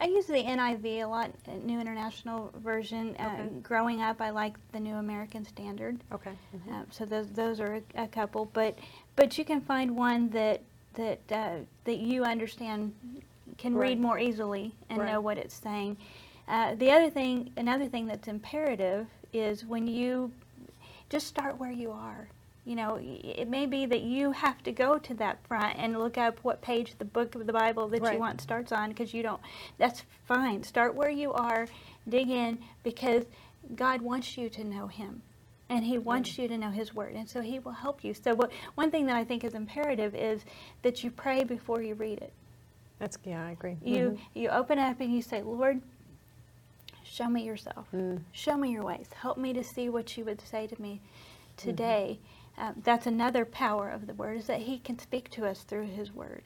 I 0.00 0.06
use 0.06 0.26
the 0.26 0.34
NIV 0.34 1.02
a 1.02 1.04
lot, 1.06 1.32
New 1.64 1.80
International 1.80 2.52
Version. 2.62 3.16
Uh, 3.18 3.26
okay. 3.26 3.42
Uh, 3.42 3.46
growing 3.62 4.00
up, 4.00 4.20
I 4.20 4.30
like 4.30 4.54
the 4.70 4.78
New 4.78 4.94
American 4.94 5.44
Standard. 5.44 5.98
Okay. 6.12 6.30
Mm-hmm. 6.56 6.72
Uh, 6.72 6.82
so 6.90 7.04
those 7.04 7.28
those 7.30 7.60
are 7.60 7.76
a, 7.96 8.04
a, 8.04 8.06
couple, 8.06 8.46
but 8.52 8.78
but 9.16 9.36
you 9.36 9.44
can 9.44 9.60
find 9.60 9.96
one 9.96 10.28
that 10.30 10.62
that 10.98 11.20
uh, 11.32 11.56
that 11.84 11.98
you 11.98 12.24
understand 12.24 12.92
can 13.56 13.74
right. 13.74 13.90
read 13.90 14.00
more 14.00 14.18
easily 14.18 14.74
and 14.90 14.98
right. 14.98 15.12
know 15.12 15.20
what 15.20 15.38
it's 15.38 15.54
saying. 15.54 15.96
Uh, 16.46 16.74
the 16.74 16.90
other 16.90 17.08
thing, 17.08 17.50
another 17.56 17.86
thing 17.86 18.06
that's 18.06 18.28
imperative 18.28 19.06
is 19.32 19.64
when 19.64 19.86
you 19.86 20.30
just 21.08 21.26
start 21.26 21.58
where 21.58 21.70
you 21.70 21.90
are. 21.90 22.28
You 22.64 22.76
know, 22.76 22.98
it 23.00 23.48
may 23.48 23.64
be 23.64 23.86
that 23.86 24.02
you 24.02 24.32
have 24.32 24.62
to 24.64 24.72
go 24.72 24.98
to 24.98 25.14
that 25.14 25.38
front 25.46 25.78
and 25.78 25.98
look 25.98 26.18
up 26.18 26.38
what 26.42 26.60
page 26.60 26.94
the 26.98 27.04
book 27.04 27.34
of 27.34 27.46
the 27.46 27.52
Bible 27.52 27.88
that 27.88 28.02
right. 28.02 28.12
you 28.12 28.18
want 28.18 28.42
starts 28.42 28.72
on 28.72 28.90
because 28.90 29.14
you 29.14 29.22
don't. 29.22 29.40
That's 29.78 30.02
fine. 30.26 30.62
Start 30.62 30.94
where 30.94 31.08
you 31.08 31.32
are, 31.32 31.66
dig 32.06 32.28
in 32.28 32.58
because 32.82 33.24
God 33.74 34.02
wants 34.02 34.36
you 34.36 34.50
to 34.50 34.64
know 34.64 34.86
Him 34.86 35.22
and 35.70 35.84
he 35.84 35.98
wants 35.98 36.30
mm. 36.30 36.38
you 36.38 36.48
to 36.48 36.58
know 36.58 36.70
his 36.70 36.94
word 36.94 37.14
and 37.14 37.28
so 37.28 37.40
he 37.40 37.58
will 37.58 37.72
help 37.72 38.02
you 38.02 38.14
so 38.14 38.34
what, 38.34 38.50
one 38.74 38.90
thing 38.90 39.06
that 39.06 39.16
i 39.16 39.24
think 39.24 39.44
is 39.44 39.54
imperative 39.54 40.14
is 40.14 40.44
that 40.82 41.02
you 41.04 41.10
pray 41.10 41.44
before 41.44 41.82
you 41.82 41.94
read 41.94 42.18
it 42.18 42.32
that's 42.98 43.18
yeah 43.24 43.46
i 43.46 43.50
agree 43.50 43.76
you 43.84 44.10
mm-hmm. 44.10 44.38
you 44.38 44.48
open 44.48 44.78
up 44.78 45.00
and 45.00 45.14
you 45.14 45.22
say 45.22 45.42
lord 45.42 45.80
show 47.04 47.28
me 47.28 47.42
yourself 47.44 47.86
mm. 47.94 48.20
show 48.32 48.56
me 48.56 48.70
your 48.70 48.84
ways 48.84 49.08
help 49.20 49.38
me 49.38 49.52
to 49.52 49.64
see 49.64 49.88
what 49.88 50.16
you 50.16 50.24
would 50.24 50.40
say 50.40 50.66
to 50.66 50.80
me 50.80 51.00
today 51.56 52.18
mm-hmm. 52.56 52.68
um, 52.68 52.74
that's 52.84 53.06
another 53.06 53.44
power 53.44 53.88
of 53.88 54.06
the 54.06 54.14
word 54.14 54.38
is 54.38 54.46
that 54.46 54.60
he 54.60 54.78
can 54.78 54.98
speak 54.98 55.30
to 55.30 55.46
us 55.46 55.62
through 55.62 55.86
his 55.86 56.14
word 56.14 56.42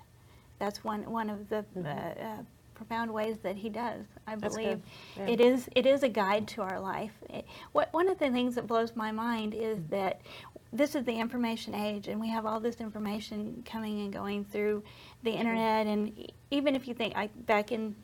that's 0.58 0.84
one 0.84 1.10
one 1.10 1.28
of 1.28 1.48
the 1.48 1.64
mm-hmm. 1.76 1.86
uh, 1.86 1.90
uh, 1.90 2.42
profound 2.74 3.12
ways 3.12 3.36
that 3.42 3.56
he 3.56 3.68
does. 3.68 4.04
I 4.26 4.36
believe 4.36 4.80
yeah. 5.16 5.26
it 5.26 5.40
is 5.40 5.68
it 5.74 5.86
is 5.86 6.02
a 6.02 6.08
guide 6.08 6.48
to 6.48 6.62
our 6.62 6.80
life. 6.80 7.12
It, 7.30 7.46
what 7.72 7.92
one 7.92 8.08
of 8.08 8.18
the 8.18 8.30
things 8.30 8.54
that 8.54 8.66
blows 8.66 8.96
my 8.96 9.12
mind 9.12 9.54
is 9.54 9.78
mm-hmm. 9.78 9.94
that 9.94 10.20
this 10.72 10.94
is 10.94 11.04
the 11.04 11.12
information 11.12 11.74
age, 11.74 12.08
and 12.08 12.20
we 12.20 12.28
have 12.28 12.46
all 12.46 12.58
this 12.58 12.76
information 12.76 13.62
coming 13.66 14.00
and 14.00 14.12
going 14.12 14.44
through 14.44 14.82
the 15.22 15.30
mm-hmm. 15.30 15.40
internet. 15.40 15.86
And 15.86 16.32
even 16.50 16.74
if 16.74 16.88
you 16.88 16.94
think 16.94 17.16
I 17.16 17.28
back 17.46 17.72
in 17.72 17.94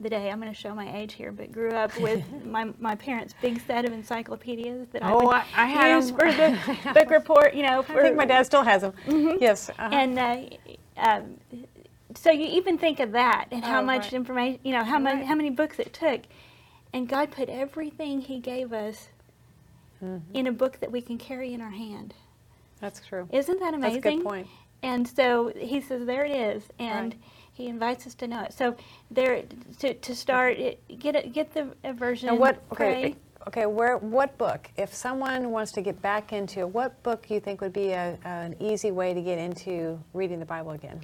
the 0.00 0.10
day, 0.10 0.30
I'm 0.30 0.40
going 0.40 0.52
to 0.52 0.58
show 0.58 0.74
my 0.74 0.96
age 0.96 1.14
here, 1.14 1.32
but 1.32 1.52
grew 1.52 1.70
up 1.70 1.98
with 2.00 2.24
my, 2.44 2.72
my 2.78 2.94
parents' 2.94 3.34
big 3.40 3.60
set 3.66 3.84
of 3.84 3.92
encyclopedias 3.92 4.88
that 4.92 5.02
oh, 5.04 5.30
I, 5.30 5.44
I, 5.54 5.90
I 5.90 5.96
use 5.96 6.10
them. 6.10 6.18
for 6.18 6.32
the 6.32 6.58
book 6.94 7.10
report. 7.10 7.54
You 7.54 7.62
know, 7.62 7.82
for, 7.82 8.00
I 8.00 8.02
think 8.02 8.16
my 8.16 8.24
dad 8.24 8.46
still 8.46 8.62
has 8.62 8.82
them. 8.82 8.92
Mm-hmm. 9.06 9.38
Yes, 9.40 9.70
uh-huh. 9.70 9.88
and 9.92 10.18
uh, 10.18 10.40
um, 10.96 11.38
so 12.16 12.30
you 12.30 12.46
even 12.46 12.78
think 12.78 13.00
of 13.00 13.12
that 13.12 13.46
and 13.50 13.64
how 13.64 13.80
oh, 13.80 13.84
much 13.84 14.04
right. 14.04 14.12
information, 14.14 14.60
you 14.62 14.72
know, 14.72 14.84
how 14.84 14.94
right. 14.94 15.02
many 15.02 15.24
how 15.24 15.34
many 15.34 15.50
books 15.50 15.78
it 15.78 15.92
took, 15.92 16.22
and 16.92 17.08
God 17.08 17.30
put 17.30 17.48
everything 17.48 18.20
He 18.20 18.38
gave 18.38 18.72
us 18.72 19.08
mm-hmm. 20.02 20.18
in 20.34 20.46
a 20.46 20.52
book 20.52 20.80
that 20.80 20.90
we 20.90 21.00
can 21.00 21.18
carry 21.18 21.52
in 21.52 21.60
our 21.60 21.70
hand. 21.70 22.14
That's 22.80 23.00
true. 23.00 23.28
Isn't 23.32 23.60
that 23.60 23.74
amazing? 23.74 24.00
That's 24.00 24.14
a 24.14 24.16
good 24.18 24.24
point. 24.24 24.46
And 24.82 25.06
so 25.08 25.52
He 25.56 25.80
says, 25.80 26.06
"There 26.06 26.24
it 26.24 26.32
is," 26.32 26.64
and 26.78 27.14
right. 27.14 27.22
He 27.52 27.68
invites 27.68 28.06
us 28.06 28.14
to 28.14 28.26
know 28.26 28.42
it. 28.42 28.52
So 28.52 28.76
there, 29.10 29.42
to, 29.80 29.94
to 29.94 30.14
start, 30.14 30.58
get 30.98 31.16
a, 31.16 31.28
get 31.28 31.52
the 31.52 31.68
version. 31.92 32.30
And 32.30 32.38
what? 32.38 32.62
Okay. 32.72 33.16
Okay, 33.48 33.66
where 33.66 33.98
what 33.98 34.38
book? 34.38 34.70
If 34.76 34.94
someone 34.94 35.50
wants 35.50 35.72
to 35.72 35.82
get 35.82 36.00
back 36.00 36.32
into 36.32 36.68
what 36.68 37.02
book 37.02 37.28
you 37.28 37.40
think 37.40 37.60
would 37.60 37.72
be 37.72 37.90
a, 37.90 38.16
an 38.24 38.54
easy 38.60 38.92
way 38.92 39.14
to 39.14 39.20
get 39.20 39.36
into 39.36 39.98
reading 40.14 40.38
the 40.38 40.46
Bible 40.46 40.70
again? 40.70 41.00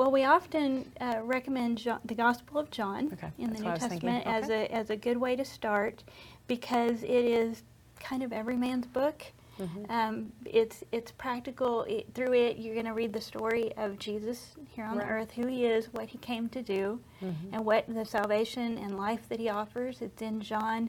Well, 0.00 0.10
we 0.10 0.24
often 0.24 0.90
uh, 0.98 1.20
recommend 1.24 1.76
John, 1.76 2.00
the 2.06 2.14
Gospel 2.14 2.58
of 2.58 2.70
John 2.70 3.10
okay, 3.12 3.30
in 3.36 3.52
the 3.52 3.58
New 3.58 3.74
Testament 3.76 4.26
okay. 4.26 4.34
as 4.34 4.48
a 4.48 4.72
as 4.72 4.88
a 4.88 4.96
good 4.96 5.18
way 5.18 5.36
to 5.36 5.44
start 5.44 6.04
because 6.46 7.02
it 7.02 7.10
is 7.10 7.64
kind 7.98 8.22
of 8.22 8.32
every 8.32 8.56
man's 8.56 8.86
book. 8.86 9.22
Mm-hmm. 9.58 9.92
Um, 9.92 10.32
it's 10.46 10.82
it's 10.90 11.12
practical. 11.12 11.82
It, 11.82 12.06
through 12.14 12.32
it, 12.32 12.56
you're 12.56 12.72
going 12.72 12.86
to 12.86 12.94
read 12.94 13.12
the 13.12 13.20
story 13.20 13.74
of 13.76 13.98
Jesus 13.98 14.56
here 14.70 14.86
on 14.86 14.96
right. 14.96 15.06
the 15.06 15.12
earth, 15.12 15.32
who 15.32 15.46
he 15.46 15.66
is, 15.66 15.92
what 15.92 16.08
he 16.08 16.16
came 16.16 16.48
to 16.48 16.62
do, 16.62 16.98
mm-hmm. 17.22 17.54
and 17.54 17.62
what 17.62 17.84
the 17.86 18.06
salvation 18.06 18.78
and 18.78 18.96
life 18.96 19.28
that 19.28 19.38
he 19.38 19.50
offers. 19.50 20.00
It's 20.00 20.22
in 20.22 20.40
John. 20.40 20.88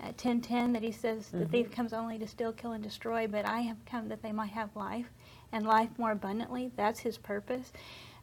Uh, 0.00 0.12
10:10 0.12 0.72
that 0.72 0.82
he 0.82 0.92
says 0.92 1.26
mm-hmm. 1.26 1.40
the 1.40 1.46
thief 1.46 1.70
comes 1.72 1.92
only 1.92 2.18
to 2.18 2.26
steal, 2.26 2.52
kill, 2.52 2.72
and 2.72 2.82
destroy, 2.82 3.26
but 3.28 3.44
I 3.44 3.60
have 3.60 3.84
come 3.84 4.08
that 4.08 4.22
they 4.22 4.30
might 4.30 4.50
have 4.50 4.74
life, 4.76 5.06
and 5.50 5.66
life 5.66 5.90
more 5.96 6.12
abundantly. 6.12 6.70
That's 6.76 7.00
his 7.00 7.18
purpose. 7.18 7.72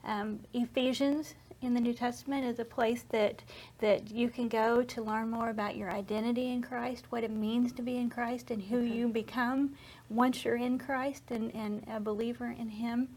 Um, 0.06 0.40
Ephesians 0.54 1.36
in 1.62 1.74
the 1.74 1.80
New 1.80 1.94
Testament 1.94 2.46
is 2.46 2.60
a 2.60 2.66
place 2.66 3.04
that 3.10 3.42
that 3.80 4.12
you 4.12 4.30
can 4.30 4.48
go 4.48 4.84
to 4.84 5.02
learn 5.02 5.30
more 5.30 5.50
about 5.50 5.76
your 5.76 5.92
identity 5.92 6.52
in 6.52 6.62
Christ, 6.62 7.06
what 7.10 7.24
it 7.24 7.32
means 7.32 7.72
to 7.74 7.82
be 7.82 7.98
in 7.98 8.10
Christ, 8.10 8.52
and 8.52 8.62
who 8.62 8.80
okay. 8.80 8.88
you 8.88 9.08
become 9.08 9.76
once 10.10 10.46
you're 10.46 10.58
in 10.58 10.78
Christ 10.78 11.24
and, 11.30 11.54
and 11.56 11.84
a 11.92 12.00
believer 12.00 12.54
in 12.58 12.70
Him. 12.70 13.10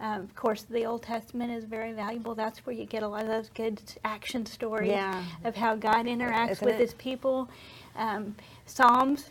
Um, 0.00 0.22
of 0.22 0.34
course, 0.34 0.62
the 0.62 0.84
Old 0.84 1.02
Testament 1.02 1.52
is 1.52 1.64
very 1.64 1.92
valuable. 1.92 2.34
That's 2.34 2.64
where 2.66 2.74
you 2.74 2.86
get 2.86 3.02
a 3.02 3.08
lot 3.08 3.22
of 3.22 3.28
those 3.28 3.50
good 3.50 3.80
action 4.04 4.46
stories 4.46 4.90
yeah. 4.90 5.22
of 5.44 5.54
how 5.54 5.76
God 5.76 6.06
interacts 6.06 6.52
Isn't 6.52 6.66
with 6.66 6.74
it? 6.76 6.80
His 6.80 6.94
people. 6.94 7.48
Um, 7.94 8.34
Psalms 8.66 9.30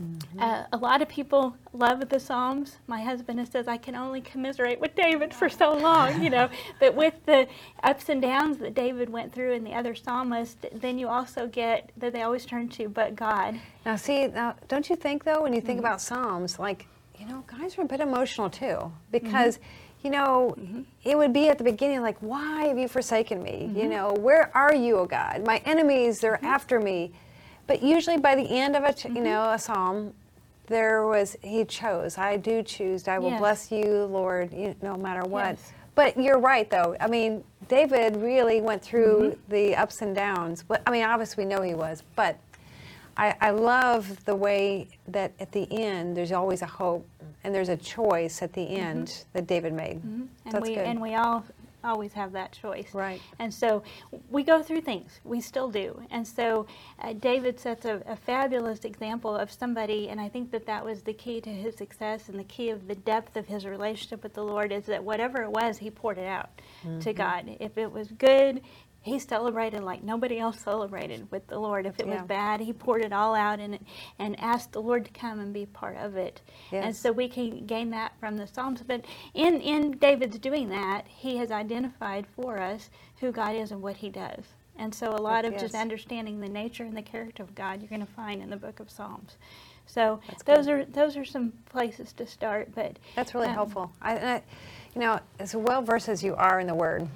Mm-hmm. 0.00 0.40
Uh, 0.40 0.64
a 0.72 0.76
lot 0.76 1.02
of 1.02 1.08
people 1.08 1.56
love 1.72 2.08
the 2.08 2.18
Psalms. 2.18 2.78
My 2.86 3.02
husband 3.02 3.46
says 3.48 3.68
I 3.68 3.76
can 3.76 3.94
only 3.94 4.20
commiserate 4.20 4.80
with 4.80 4.94
David 4.94 5.34
for 5.34 5.48
so 5.48 5.74
long, 5.74 6.22
you 6.22 6.30
know. 6.30 6.48
but 6.80 6.94
with 6.94 7.14
the 7.26 7.46
ups 7.82 8.08
and 8.08 8.22
downs 8.22 8.58
that 8.58 8.74
David 8.74 9.10
went 9.10 9.32
through 9.32 9.54
and 9.54 9.66
the 9.66 9.72
other 9.72 9.94
psalmists, 9.94 10.64
then 10.72 10.98
you 10.98 11.08
also 11.08 11.46
get 11.46 11.90
that 11.96 12.12
they 12.12 12.22
always 12.22 12.46
turn 12.46 12.68
to 12.70 12.88
but 12.88 13.14
God. 13.14 13.60
Now, 13.84 13.96
see, 13.96 14.26
now 14.26 14.56
don't 14.68 14.88
you 14.88 14.96
think 14.96 15.24
though, 15.24 15.42
when 15.42 15.52
you 15.52 15.60
think 15.60 15.78
mm-hmm. 15.78 15.86
about 15.86 16.00
Psalms, 16.00 16.58
like 16.58 16.86
you 17.18 17.26
know, 17.26 17.44
guys 17.46 17.76
are 17.76 17.82
a 17.82 17.86
bit 17.86 18.00
emotional 18.00 18.50
too 18.50 18.92
because. 19.10 19.56
Mm-hmm. 19.56 19.86
You 20.02 20.08
know, 20.08 20.54
mm-hmm. 20.58 20.80
it 21.04 21.18
would 21.18 21.34
be 21.34 21.50
at 21.50 21.58
the 21.58 21.64
beginning 21.64 22.00
like, 22.00 22.16
Why 22.20 22.68
have 22.68 22.78
you 22.78 22.88
forsaken 22.88 23.42
me? 23.42 23.70
You 23.74 23.82
mm-hmm. 23.82 23.90
know, 23.90 24.16
where 24.18 24.50
are 24.56 24.74
you, 24.74 24.96
O 24.96 25.04
God? 25.04 25.44
My 25.44 25.58
enemies, 25.66 26.20
they're 26.20 26.36
mm-hmm. 26.36 26.46
after 26.46 26.80
me 26.80 27.12
but 27.70 27.84
usually 27.84 28.16
by 28.16 28.34
the 28.34 28.50
end 28.50 28.74
of 28.74 28.82
a, 28.82 28.88
mm-hmm. 28.88 29.14
you 29.14 29.22
know, 29.22 29.52
a 29.52 29.56
psalm, 29.56 30.12
there 30.66 31.06
was 31.06 31.36
he 31.40 31.64
chose. 31.64 32.18
I 32.18 32.36
do 32.36 32.64
choose. 32.64 33.06
I 33.06 33.20
will 33.20 33.30
yes. 33.30 33.38
bless 33.38 33.70
you, 33.70 34.06
Lord, 34.06 34.52
you, 34.52 34.74
no 34.82 34.96
matter 34.96 35.22
what. 35.22 35.50
Yes. 35.50 35.72
But 35.94 36.18
you're 36.18 36.40
right, 36.40 36.68
though. 36.68 36.96
I 36.98 37.06
mean, 37.06 37.44
David 37.68 38.16
really 38.16 38.60
went 38.60 38.82
through 38.82 39.20
mm-hmm. 39.20 39.52
the 39.52 39.76
ups 39.76 40.02
and 40.02 40.16
downs. 40.16 40.64
But 40.66 40.82
I 40.84 40.90
mean, 40.90 41.04
obviously, 41.04 41.44
we 41.44 41.48
know 41.48 41.62
he 41.62 41.74
was. 41.74 42.02
But 42.16 42.40
I, 43.16 43.36
I 43.40 43.50
love 43.50 44.24
the 44.24 44.34
way 44.34 44.88
that 45.06 45.30
at 45.38 45.52
the 45.52 45.68
end 45.70 46.16
there's 46.16 46.32
always 46.32 46.62
a 46.62 46.66
hope 46.66 47.06
and 47.44 47.54
there's 47.54 47.68
a 47.68 47.76
choice 47.76 48.42
at 48.42 48.52
the 48.52 48.62
mm-hmm. 48.62 48.82
end 48.82 49.06
mm-hmm. 49.06 49.28
that 49.34 49.46
David 49.46 49.74
made. 49.74 49.98
Mm-hmm. 49.98 50.22
And 50.46 50.54
That's 50.54 50.68
we 50.68 50.74
good. 50.74 50.86
and 50.86 51.00
we 51.00 51.14
all 51.14 51.44
always 51.84 52.12
have 52.12 52.32
that 52.32 52.52
choice. 52.52 52.88
Right. 52.92 53.20
And 53.38 53.52
so 53.52 53.82
we 54.30 54.42
go 54.42 54.62
through 54.62 54.82
things. 54.82 55.20
We 55.24 55.40
still 55.40 55.70
do. 55.70 56.02
And 56.10 56.26
so 56.26 56.66
uh, 57.00 57.12
David 57.14 57.58
sets 57.58 57.84
a, 57.84 58.02
a, 58.06 58.16
fabulous 58.16 58.84
example 58.84 59.34
of 59.34 59.50
somebody, 59.50 60.08
and 60.08 60.20
I 60.20 60.28
think 60.28 60.50
that 60.52 60.66
that 60.66 60.84
was 60.84 61.02
the 61.02 61.12
key 61.12 61.40
to 61.40 61.50
his 61.50 61.76
success 61.76 62.28
and 62.28 62.38
the 62.38 62.44
key 62.44 62.70
of 62.70 62.86
the 62.86 62.94
depth 62.94 63.36
of 63.36 63.46
his 63.46 63.64
relationship 63.64 64.22
with 64.22 64.34
the 64.34 64.44
Lord 64.44 64.72
is 64.72 64.86
that 64.86 65.02
whatever 65.02 65.42
it 65.42 65.50
was, 65.50 65.78
he 65.78 65.90
poured 65.90 66.18
it 66.18 66.26
out 66.26 66.50
mm-hmm. 66.84 67.00
to 67.00 67.12
God. 67.12 67.56
If 67.60 67.78
it 67.78 67.90
was 67.90 68.08
good, 68.12 68.60
he 69.02 69.18
celebrated 69.18 69.82
like 69.82 70.02
nobody 70.02 70.38
else 70.38 70.60
celebrated 70.60 71.30
with 71.30 71.46
the 71.46 71.58
Lord. 71.58 71.86
If 71.86 71.98
it 72.00 72.06
Yeah. 72.06 72.16
was 72.16 72.22
bad, 72.22 72.60
he 72.60 72.72
poured 72.72 73.02
it 73.02 73.12
all 73.12 73.34
out 73.34 73.58
and 73.60 73.78
and 74.18 74.38
asked 74.40 74.72
the 74.72 74.82
Lord 74.82 75.04
to 75.06 75.10
come 75.10 75.40
and 75.40 75.52
be 75.52 75.66
part 75.66 75.96
of 75.96 76.16
it. 76.16 76.42
Yes. 76.70 76.84
And 76.84 76.96
so 76.96 77.12
we 77.12 77.28
can 77.28 77.66
gain 77.66 77.90
that 77.90 78.12
from 78.20 78.36
the 78.36 78.46
Psalms. 78.46 78.82
But 78.82 79.04
in 79.34 79.60
in 79.60 79.92
David's 79.92 80.38
doing 80.38 80.68
that, 80.70 81.06
he 81.08 81.38
has 81.38 81.50
identified 81.50 82.26
for 82.26 82.58
us 82.58 82.90
who 83.20 83.32
God 83.32 83.54
is 83.54 83.72
and 83.72 83.82
what 83.82 83.96
He 83.96 84.10
does. 84.10 84.44
And 84.76 84.94
so 84.94 85.10
a 85.10 85.20
lot 85.20 85.44
of 85.44 85.58
just 85.58 85.74
understanding 85.74 86.40
the 86.40 86.48
nature 86.48 86.84
and 86.84 86.96
the 86.96 87.02
character 87.02 87.42
of 87.42 87.54
God, 87.54 87.80
you're 87.82 87.88
going 87.90 88.00
to 88.06 88.12
find 88.12 88.42
in 88.42 88.48
the 88.48 88.56
Book 88.56 88.80
of 88.80 88.90
Psalms. 88.90 89.36
So 89.86 90.20
That's 90.28 90.42
those 90.44 90.66
good. 90.66 90.74
are 90.74 90.84
those 90.86 91.16
are 91.16 91.24
some 91.24 91.52
places 91.70 92.12
to 92.14 92.26
start. 92.26 92.74
But 92.74 92.98
That's 93.14 93.34
really 93.34 93.48
um, 93.48 93.54
helpful. 93.54 93.92
I, 94.00 94.16
I, 94.16 94.42
you 94.94 95.00
know, 95.00 95.20
as 95.38 95.54
well 95.54 95.82
versed 95.82 96.08
as 96.08 96.22
you 96.22 96.34
are 96.36 96.60
in 96.60 96.66
the 96.66 96.74
Word. 96.74 97.08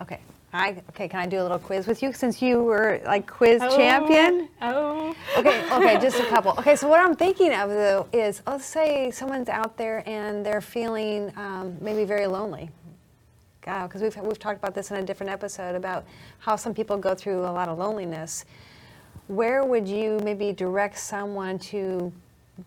Okay, 0.00 0.20
I 0.52 0.82
okay. 0.90 1.08
Can 1.08 1.20
I 1.20 1.26
do 1.26 1.40
a 1.40 1.42
little 1.42 1.58
quiz 1.58 1.86
with 1.86 2.02
you 2.02 2.12
since 2.12 2.42
you 2.42 2.62
were 2.62 3.00
like 3.06 3.26
quiz 3.26 3.62
Oh, 3.62 3.74
champion? 3.76 4.48
Oh. 4.60 5.14
Okay, 5.38 5.72
okay, 5.72 5.98
just 5.98 6.20
a 6.20 6.26
couple. 6.28 6.52
Okay, 6.58 6.76
so 6.76 6.88
what 6.88 7.00
I'm 7.00 7.16
thinking 7.16 7.54
of 7.54 7.70
though 7.70 8.06
is, 8.12 8.42
let's 8.46 8.66
say 8.66 9.10
someone's 9.10 9.48
out 9.48 9.78
there 9.78 10.06
and 10.06 10.44
they're 10.44 10.60
feeling 10.60 11.32
um, 11.36 11.76
maybe 11.80 12.04
very 12.04 12.26
lonely. 12.26 12.68
Because 13.62 14.02
we've 14.02 14.16
we've 14.16 14.38
talked 14.38 14.58
about 14.58 14.74
this 14.74 14.90
in 14.90 14.98
a 14.98 15.02
different 15.02 15.32
episode 15.32 15.74
about 15.74 16.04
how 16.40 16.56
some 16.56 16.74
people 16.74 16.98
go 16.98 17.14
through 17.14 17.40
a 17.40 17.52
lot 17.52 17.68
of 17.68 17.78
loneliness. 17.78 18.44
Where 19.28 19.64
would 19.64 19.88
you 19.88 20.18
maybe 20.22 20.52
direct 20.52 20.98
someone 20.98 21.58
to 21.70 22.12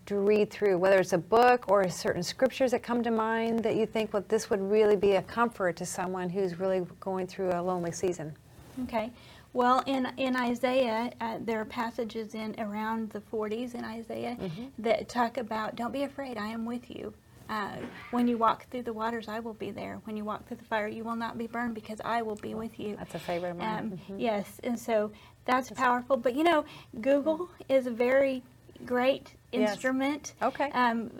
to 0.05 0.17
read 0.17 0.49
through, 0.49 0.77
whether 0.77 0.99
it's 0.99 1.13
a 1.13 1.17
book 1.17 1.65
or 1.67 1.87
certain 1.89 2.23
scriptures 2.23 2.71
that 2.71 2.83
come 2.83 3.03
to 3.03 3.11
mind 3.11 3.63
that 3.63 3.75
you 3.75 3.85
think, 3.85 4.13
well, 4.13 4.23
this 4.27 4.49
would 4.49 4.61
really 4.61 4.95
be 4.95 5.13
a 5.13 5.21
comfort 5.21 5.75
to 5.77 5.85
someone 5.85 6.29
who's 6.29 6.59
really 6.59 6.85
going 6.99 7.27
through 7.27 7.51
a 7.51 7.61
lonely 7.61 7.91
season? 7.91 8.35
Okay. 8.83 9.11
Well, 9.53 9.83
in 9.85 10.07
in 10.17 10.35
Isaiah, 10.35 11.13
uh, 11.21 11.37
there 11.39 11.61
are 11.61 11.65
passages 11.65 12.35
in 12.35 12.55
around 12.59 13.11
the 13.11 13.21
40s 13.21 13.73
in 13.73 13.85
Isaiah 13.85 14.37
that 14.79 15.07
talk 15.07 15.37
about, 15.37 15.77
"Don't 15.77 15.93
be 15.93 16.03
afraid, 16.03 16.37
I 16.37 16.47
am 16.47 16.65
with 16.65 16.89
you. 16.89 17.13
Uh, 17.47 17.77
when 18.11 18.27
you 18.27 18.37
walk 18.37 18.67
through 18.69 18.81
the 18.81 18.91
waters, 18.91 19.29
I 19.29 19.39
will 19.39 19.53
be 19.53 19.71
there. 19.71 20.01
When 20.03 20.17
you 20.17 20.25
walk 20.25 20.45
through 20.45 20.57
the 20.57 20.65
fire, 20.65 20.89
you 20.89 21.05
will 21.05 21.15
not 21.15 21.37
be 21.37 21.47
burned, 21.47 21.73
because 21.73 22.01
I 22.03 22.21
will 22.21 22.35
be 22.35 22.53
with 22.53 22.77
you." 22.79 22.97
That's 22.97 23.15
a 23.15 23.19
favorite 23.19 23.51
of 23.51 23.57
mine. 23.57 23.99
Um, 24.09 24.17
Yes, 24.17 24.59
and 24.61 24.77
so 24.77 25.11
that's 25.45 25.69
powerful. 25.71 26.17
But 26.17 26.35
you 26.35 26.43
know, 26.43 26.65
Google 26.99 27.49
is 27.69 27.87
a 27.87 27.91
very 27.91 28.43
great 28.85 29.33
Yes. 29.51 29.71
instrument. 29.71 30.33
Okay. 30.41 30.69
Um, 30.71 31.11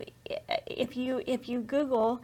if 0.68 0.98
you 0.98 1.22
if 1.26 1.48
you 1.48 1.62
Google 1.62 2.22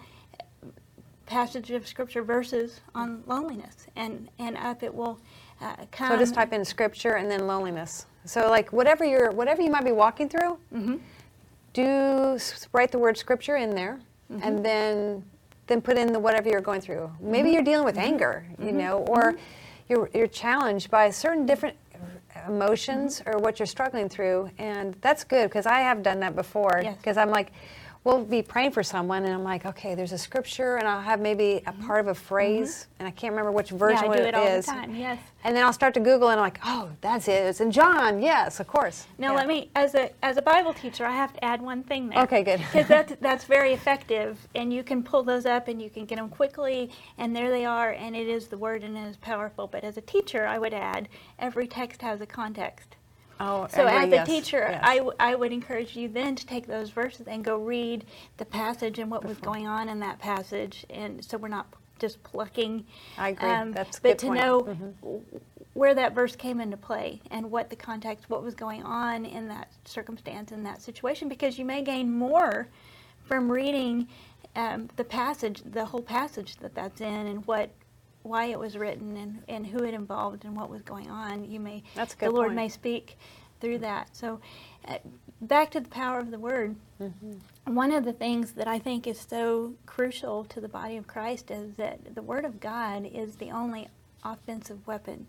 passage 1.26 1.72
of 1.72 1.88
scripture 1.88 2.22
verses 2.24 2.82
on 2.94 3.24
loneliness, 3.26 3.88
and 3.96 4.28
and 4.40 4.58
up 4.58 4.84
it 4.84 4.94
will 4.94 5.20
uh, 5.62 5.76
come. 5.92 6.10
So 6.12 6.18
just 6.18 6.34
type 6.34 6.52
in 6.54 6.66
scripture 6.66 7.14
and 7.14 7.32
then 7.32 7.48
loneliness. 7.48 8.06
So 8.26 8.50
like 8.50 8.74
whatever 8.74 9.06
you're, 9.06 9.32
whatever 9.32 9.62
you 9.62 9.72
might 9.72 9.86
be 9.86 9.92
walking 9.94 10.28
through, 10.28 10.58
Mm-hmm. 10.76 10.96
do 11.74 12.38
write 12.74 12.92
the 12.92 13.00
word 13.00 13.18
scripture 13.18 13.56
in 13.56 13.72
there, 13.76 14.00
Mm-hmm. 14.32 14.44
and 14.44 14.66
then 14.66 15.24
then 15.68 15.82
put 15.82 15.98
in 15.98 16.12
the 16.12 16.20
whatever 16.20 16.50
you're 16.50 16.60
going 16.62 16.82
through. 16.82 17.10
Maybe 17.22 17.48
Mm-hmm. 17.50 17.54
you're 17.54 17.64
dealing 17.64 17.86
with 17.86 17.98
anger, 17.98 18.46
you 18.62 18.72
know, 18.74 19.06
or 19.08 19.36
you're 19.88 20.10
you're 20.14 20.28
challenged 20.28 20.92
by 20.92 21.10
certain 21.10 21.46
different 21.46 21.78
emotions 22.48 23.20
Mm-hmm. 23.20 23.30
or 23.30 23.40
what 23.40 23.60
you're 23.60 23.66
struggling 23.66 24.10
through, 24.10 24.50
and 24.58 24.96
that's 25.02 25.24
good 25.24 25.50
because 25.50 25.66
I 25.66 25.80
have 25.82 26.04
done 26.04 26.20
that 26.22 26.36
before. 26.36 26.82
Yes. 26.84 26.98
Because 26.98 27.18
I'm 27.18 27.30
like. 27.30 27.52
We'll 28.04 28.26
be 28.26 28.42
praying 28.42 28.72
for 28.72 28.82
someone, 28.82 29.26
and 29.26 29.32
I'm 29.34 29.44
like, 29.44 29.64
okay, 29.64 29.94
there's 29.94 30.12
a 30.12 30.18
scripture, 30.18 30.78
and 30.78 30.88
I'll 30.88 31.02
have 31.02 31.20
maybe 31.20 31.62
a 31.68 31.72
part 31.72 32.00
of 32.00 32.08
a 32.08 32.16
phrase, 32.16 32.88
and 32.98 33.08
I 33.08 33.12
can't 33.12 33.32
remember 33.32 33.52
which 33.52 33.70
version 33.70 34.06
Mm-hmm. 34.06 34.12
I 34.12 34.16
do 34.18 34.24
it 34.24 34.34
all 34.34 34.56
the 34.58 34.64
time, 34.64 34.96
yes. 34.96 35.20
And 35.44 35.56
then 35.56 35.64
I'll 35.64 35.74
start 35.74 35.94
to 35.94 36.00
Google, 36.00 36.30
and 36.30 36.40
I'm 36.40 36.44
like, 36.44 36.60
oh, 36.66 36.90
that's 37.02 37.28
it. 37.28 37.34
It's 37.46 37.62
in 37.62 37.70
John. 37.70 38.20
Yes, 38.20 38.60
of 38.60 38.66
course. 38.66 39.06
Now 39.20 39.34
Yeah. 39.34 39.38
let 39.38 39.48
me, 39.48 39.70
as 39.76 39.94
a 39.94 40.10
as 40.24 40.38
a 40.38 40.42
Bible 40.42 40.74
teacher, 40.74 41.06
I 41.06 41.12
have 41.12 41.32
to 41.34 41.46
add 41.46 41.62
one 41.62 41.84
thing 41.84 42.10
there. 42.10 42.24
Okay, 42.24 42.42
good. 42.44 42.60
Because 42.72 42.88
that's 42.88 43.14
that's 43.22 43.44
very 43.46 43.72
effective, 43.74 44.48
and 44.56 44.74
you 44.74 44.82
can 44.84 45.04
pull 45.04 45.22
those 45.22 45.46
up, 45.46 45.68
and 45.68 45.80
you 45.80 45.92
can 45.92 46.06
get 46.06 46.16
them 46.16 46.30
quickly, 46.30 46.90
and 47.20 47.36
there 47.36 47.52
they 47.52 47.66
are, 47.66 47.92
and 47.92 48.16
it 48.16 48.28
is 48.28 48.48
the 48.48 48.58
word, 48.58 48.84
and 48.84 48.98
it 48.98 49.08
is 49.10 49.18
powerful. 49.18 49.68
But 49.68 49.84
as 49.84 49.98
a 49.98 50.02
teacher, 50.02 50.48
I 50.48 50.58
would 50.58 50.74
add 50.74 51.08
every 51.38 51.68
text 51.68 52.02
has 52.02 52.20
a 52.22 52.26
context. 52.26 52.96
Oh, 53.42 53.68
So 53.70 53.88
as 53.88 54.06
a 54.06 54.10
yes, 54.18 54.28
teacher, 54.28 54.68
yes. 54.70 54.82
I, 54.84 54.98
w- 54.98 55.16
I 55.20 55.34
would 55.36 55.52
encourage 55.52 55.96
you 55.96 56.08
then 56.08 56.36
to 56.36 56.46
take 56.46 56.68
those 56.68 56.92
verses 56.92 57.28
and 57.28 57.44
go 57.44 57.58
read 57.58 58.06
the 58.38 58.46
passage 58.46 59.00
and 59.00 59.10
what 59.10 59.24
was 59.26 59.38
going 59.40 59.68
on 59.68 59.90
in 59.90 60.00
that 60.02 60.20
passage, 60.20 60.86
and 60.92 61.26
so 61.26 61.38
we're 61.38 61.48
not 61.48 61.68
just 62.00 62.22
plucking. 62.24 62.86
I 63.18 63.30
agree. 63.30 63.50
That's 63.74 63.98
a 63.98 64.02
but 64.02 64.18
to 64.20 64.28
point. 64.28 64.40
know 64.40 64.62
Mhm. 64.62 65.22
where 65.74 65.96
that 65.96 66.14
verse 66.14 66.36
came 66.36 66.62
into 66.62 66.78
play 66.78 67.20
and 67.32 67.50
what 67.50 67.70
the 67.72 67.76
context, 67.76 68.30
what 68.30 68.44
was 68.44 68.54
going 68.54 68.84
on 68.84 69.26
in 69.26 69.48
that 69.48 69.70
circumstance, 69.86 70.52
in 70.52 70.64
that 70.64 70.82
situation, 70.82 71.28
because 71.28 71.58
you 71.58 71.66
may 71.66 71.82
gain 71.82 72.12
more 72.12 72.68
from 73.26 73.52
reading 73.52 74.08
um, 74.56 74.90
the 74.98 75.04
passage, 75.04 75.64
the 75.66 75.86
whole 75.86 76.02
passage 76.04 76.58
that 76.58 76.76
that's 76.76 77.02
in, 77.02 77.28
and 77.28 77.46
what. 77.48 77.72
Why 78.24 78.46
it 78.46 78.60
was 78.60 78.78
written 78.78 79.18
and, 79.18 79.44
and 79.48 79.66
who 79.68 79.84
it 79.84 79.94
involved 79.94 80.46
and 80.46 80.56
what 80.56 80.70
was 80.70 80.82
going 80.82 81.10
on. 81.10 81.50
You 81.50 81.60
may 81.60 81.84
That's 81.96 82.14
a 82.14 82.18
the 82.18 82.32
Lord 82.32 82.50
point. 82.50 82.56
may 82.56 82.70
speak 82.70 83.18
through 83.60 83.80
that. 83.80 84.16
So, 84.16 84.40
uh, 84.88 84.98
back 85.42 85.72
to 85.72 85.80
the 85.80 85.90
power 85.90 86.20
of 86.20 86.32
the 86.32 86.40
Word. 86.40 86.76
Mm-hmm. 87.00 87.76
One 87.76 87.92
of 87.92 88.04
the 88.04 88.14
things 88.14 88.54
that 88.54 88.68
I 88.68 88.80
think 88.80 89.08
is 89.08 89.20
so 89.20 89.74
crucial 89.86 90.46
to 90.46 90.60
the 90.60 90.68
body 90.68 90.98
of 90.98 91.08
Christ 91.08 91.52
is 91.52 91.76
that 91.76 92.16
the 92.16 92.22
Word 92.22 92.46
of 92.46 92.60
God 92.60 93.06
is 93.06 93.36
the 93.36 93.52
only 93.52 93.88
offensive 94.24 94.86
weapon 94.88 95.28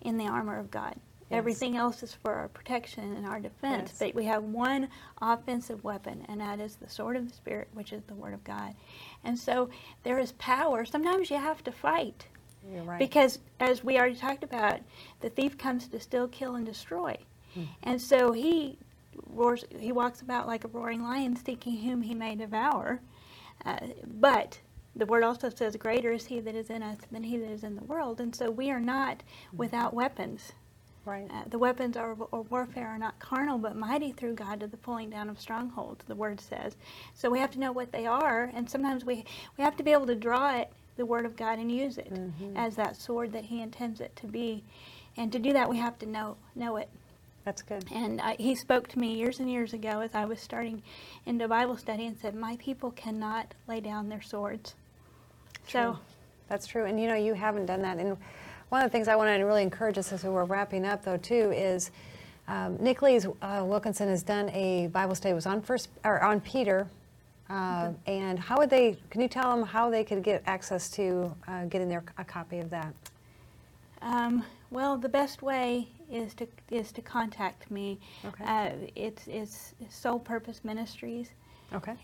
in 0.00 0.16
the 0.18 0.26
armor 0.26 0.58
of 0.58 0.70
God. 0.70 0.96
Yes. 1.32 1.38
Everything 1.38 1.76
else 1.76 2.02
is 2.02 2.12
for 2.14 2.32
our 2.34 2.48
protection 2.48 3.16
and 3.16 3.26
our 3.26 3.40
defense, 3.40 3.90
Yes. 3.90 3.98
but 3.98 4.14
we 4.14 4.24
have 4.26 4.44
one 4.44 4.88
offensive 5.20 5.82
weapon, 5.82 6.24
and 6.28 6.40
that 6.40 6.60
is 6.60 6.76
the 6.76 6.88
sword 6.88 7.16
of 7.16 7.26
the 7.28 7.34
Spirit, 7.34 7.68
which 7.72 7.92
is 7.92 8.02
the 8.04 8.14
Word 8.14 8.34
of 8.34 8.44
God. 8.44 8.74
And 9.24 9.38
so 9.38 9.70
there 10.02 10.18
is 10.18 10.32
power. 10.32 10.84
Sometimes 10.84 11.30
you 11.30 11.36
have 11.38 11.64
to 11.64 11.72
fight. 11.72 12.26
You're 12.70 12.84
right. 12.84 12.98
Because, 12.98 13.38
as 13.60 13.82
we 13.82 13.98
already 13.98 14.14
talked 14.16 14.44
about, 14.44 14.80
the 15.20 15.30
thief 15.30 15.56
comes 15.58 15.88
to 15.88 15.98
steal, 16.00 16.28
kill, 16.28 16.54
and 16.56 16.66
destroy. 16.66 17.16
Hmm. 17.54 17.62
And 17.82 18.00
so 18.00 18.32
he 18.32 18.78
roars, 19.28 19.64
he 19.78 19.90
walks 19.90 20.20
about 20.20 20.46
like 20.46 20.64
a 20.64 20.68
roaring 20.68 21.02
lion, 21.02 21.34
seeking 21.36 21.76
whom 21.78 22.02
he 22.02 22.14
may 22.14 22.34
devour. 22.36 23.00
Uh, 23.64 23.78
but 24.06 24.60
the 24.94 25.06
word 25.06 25.24
also 25.24 25.48
says, 25.48 25.76
Greater 25.76 26.12
is 26.12 26.26
he 26.26 26.40
that 26.40 26.54
is 26.54 26.68
in 26.70 26.82
us 26.82 26.98
than 27.10 27.22
he 27.24 27.36
that 27.38 27.50
is 27.50 27.64
in 27.64 27.74
the 27.74 27.84
world. 27.84 28.20
And 28.20 28.34
so 28.36 28.50
we 28.50 28.70
are 28.70 28.80
not 28.80 29.22
Hmm. 29.50 29.56
without 29.56 29.94
weapons. 29.94 30.52
Right. 31.04 31.28
Uh, 31.30 31.42
the 31.48 31.58
weapons 31.58 31.96
of 31.96 32.50
warfare 32.50 32.88
are 32.88 32.98
not 32.98 33.18
carnal, 33.18 33.58
but 33.58 33.76
mighty 33.76 34.12
through 34.12 34.34
God 34.34 34.60
to 34.60 34.66
the 34.66 34.76
pulling 34.76 35.10
down 35.10 35.28
of 35.28 35.40
strongholds, 35.40 36.04
the 36.06 36.14
word 36.14 36.40
says. 36.40 36.76
So 37.14 37.30
we 37.30 37.38
have 37.38 37.50
to 37.52 37.60
know 37.60 37.72
what 37.72 37.92
they 37.92 38.06
are, 38.06 38.50
and 38.54 38.68
sometimes 38.68 39.04
we, 39.04 39.24
we 39.56 39.64
have 39.64 39.76
to 39.76 39.82
be 39.82 39.92
able 39.92 40.06
to 40.06 40.14
draw 40.14 40.56
it, 40.56 40.70
the 40.96 41.06
word 41.06 41.26
of 41.26 41.36
God, 41.36 41.58
and 41.58 41.70
use 41.70 41.98
it 41.98 42.12
as 42.56 42.76
that 42.76 42.96
sword 42.96 43.32
that 43.32 43.44
He 43.44 43.62
intends 43.62 44.00
it 44.00 44.14
to 44.16 44.26
be. 44.26 44.62
And 45.16 45.32
to 45.32 45.38
do 45.38 45.52
that, 45.52 45.68
we 45.68 45.78
have 45.78 45.98
to 46.00 46.06
know 46.06 46.36
know 46.54 46.76
it. 46.76 46.88
That's 47.44 47.62
good. 47.62 47.84
And 47.92 48.20
I, 48.20 48.36
He 48.38 48.54
spoke 48.54 48.88
to 48.88 48.98
me 48.98 49.14
years 49.14 49.40
and 49.40 49.50
years 49.50 49.72
ago 49.72 50.00
as 50.00 50.14
I 50.14 50.24
was 50.24 50.40
starting 50.40 50.82
into 51.26 51.48
Bible 51.48 51.76
study 51.76 52.06
and 52.06 52.16
said, 52.18 52.34
"My 52.34 52.56
people 52.56 52.92
cannot 52.92 53.54
lay 53.66 53.80
down 53.80 54.08
their 54.08 54.22
swords." 54.22 54.74
So. 55.66 55.92
True. 55.92 55.98
That's 56.48 56.66
true. 56.66 56.84
And 56.84 57.00
you 57.00 57.08
know, 57.08 57.14
you 57.14 57.32
haven't 57.32 57.66
done 57.66 57.80
that. 57.80 57.96
And 57.98 58.16
one 58.72 58.80
of 58.80 58.90
the 58.90 58.92
things 58.92 59.06
I 59.06 59.16
want 59.16 59.28
to 59.28 59.44
really 59.44 59.60
encourage 59.62 59.98
us 59.98 60.14
as 60.14 60.24
we're 60.24 60.44
wrapping 60.44 60.86
up, 60.86 61.04
though, 61.04 61.18
too, 61.18 61.52
is 61.54 61.90
um, 62.48 62.78
Nick 62.80 63.02
Lees 63.02 63.26
uh, 63.42 63.62
Wilkinson 63.62 64.08
has 64.08 64.22
done 64.22 64.48
a 64.48 64.86
Bible 64.86 65.14
study. 65.14 65.32
It 65.32 65.34
was 65.34 65.44
on 65.44 65.60
first 65.60 65.90
or 66.04 66.22
on 66.24 66.40
Peter. 66.40 66.88
Uh, 67.50 67.92
And 68.06 68.38
how 68.38 68.56
would 68.56 68.70
they? 68.70 68.96
Can 69.10 69.20
you 69.20 69.28
tell 69.28 69.54
them 69.54 69.66
how 69.66 69.90
they 69.90 70.04
could 70.04 70.22
get 70.22 70.42
access 70.46 70.88
to 70.92 71.36
uh, 71.46 71.66
getting 71.66 71.90
their 71.90 72.02
a 72.16 72.24
copy 72.24 72.60
of 72.60 72.70
that? 72.70 72.94
Um, 74.00 74.42
well, 74.70 74.96
the 74.96 75.08
best 75.08 75.42
way 75.42 75.86
is 76.10 76.32
to 76.36 76.46
is 76.70 76.92
to 76.92 77.02
contact 77.02 77.70
me. 77.70 78.00
Okay. 78.24 78.44
Uh, 78.44 78.70
it's 78.96 79.26
it's 79.28 79.74
Soul 79.90 80.18
Purpose 80.18 80.64
Ministries. 80.64 81.28
Okay. 81.74 81.94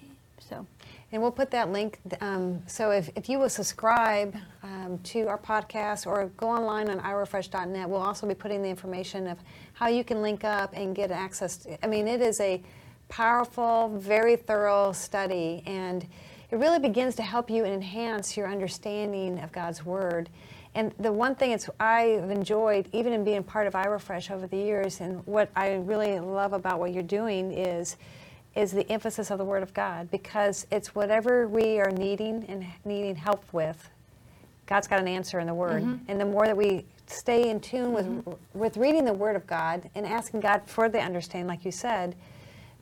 So 0.40 0.66
And 1.12 1.20
we'll 1.20 1.32
put 1.32 1.50
that 1.50 1.72
link. 1.72 1.98
Um, 2.20 2.62
so 2.66 2.90
if, 2.90 3.10
if 3.16 3.28
you 3.28 3.38
will 3.38 3.48
subscribe 3.48 4.36
um, 4.62 4.98
to 5.04 5.26
our 5.26 5.38
podcast 5.38 6.06
or 6.06 6.26
go 6.36 6.48
online 6.48 6.88
on 6.88 7.00
iRefresh.net, 7.00 7.88
we'll 7.88 8.02
also 8.02 8.26
be 8.26 8.34
putting 8.34 8.62
the 8.62 8.68
information 8.68 9.26
of 9.26 9.38
how 9.74 9.88
you 9.88 10.04
can 10.04 10.22
link 10.22 10.44
up 10.44 10.72
and 10.74 10.94
get 10.94 11.10
access. 11.10 11.58
To, 11.58 11.84
I 11.84 11.88
mean, 11.88 12.06
it 12.06 12.20
is 12.20 12.40
a 12.40 12.62
powerful, 13.08 13.90
very 13.98 14.36
thorough 14.36 14.92
study, 14.92 15.62
and 15.66 16.06
it 16.50 16.56
really 16.56 16.78
begins 16.78 17.14
to 17.16 17.22
help 17.22 17.50
you 17.50 17.64
enhance 17.64 18.36
your 18.36 18.48
understanding 18.48 19.38
of 19.40 19.50
God's 19.52 19.84
Word. 19.84 20.28
And 20.74 20.92
the 20.98 21.12
one 21.12 21.34
thing 21.34 21.52
it's 21.52 21.68
I've 21.80 22.30
enjoyed, 22.30 22.88
even 22.92 23.12
in 23.12 23.24
being 23.24 23.42
part 23.42 23.66
of 23.66 23.72
iRefresh 23.72 24.30
over 24.30 24.46
the 24.46 24.56
years, 24.56 25.00
and 25.00 25.26
what 25.26 25.50
I 25.56 25.74
really 25.76 26.20
love 26.20 26.52
about 26.52 26.78
what 26.78 26.92
you're 26.92 27.02
doing 27.02 27.52
is 27.52 27.96
is 28.58 28.72
the 28.72 28.90
emphasis 28.90 29.30
of 29.30 29.38
the 29.38 29.44
Word 29.44 29.62
of 29.62 29.72
God 29.72 30.10
because 30.10 30.66
it's 30.72 30.92
whatever 30.94 31.46
we 31.46 31.78
are 31.78 31.92
needing 31.92 32.44
and 32.48 32.66
needing 32.84 33.14
help 33.14 33.44
with, 33.52 33.88
God's 34.66 34.88
got 34.88 34.98
an 34.98 35.06
answer 35.06 35.38
in 35.38 35.46
the 35.46 35.54
Word. 35.54 35.84
Mm-hmm. 35.84 36.10
And 36.10 36.20
the 36.20 36.24
more 36.24 36.44
that 36.44 36.56
we 36.56 36.84
stay 37.06 37.50
in 37.50 37.60
tune 37.60 37.92
with 37.92 38.06
mm-hmm. 38.06 38.58
with 38.58 38.76
reading 38.76 39.04
the 39.04 39.12
Word 39.12 39.36
of 39.36 39.46
God 39.46 39.88
and 39.94 40.04
asking 40.04 40.40
God 40.40 40.62
for 40.66 40.88
the 40.88 41.00
understanding, 41.00 41.46
like 41.46 41.64
you 41.64 41.70
said, 41.70 42.16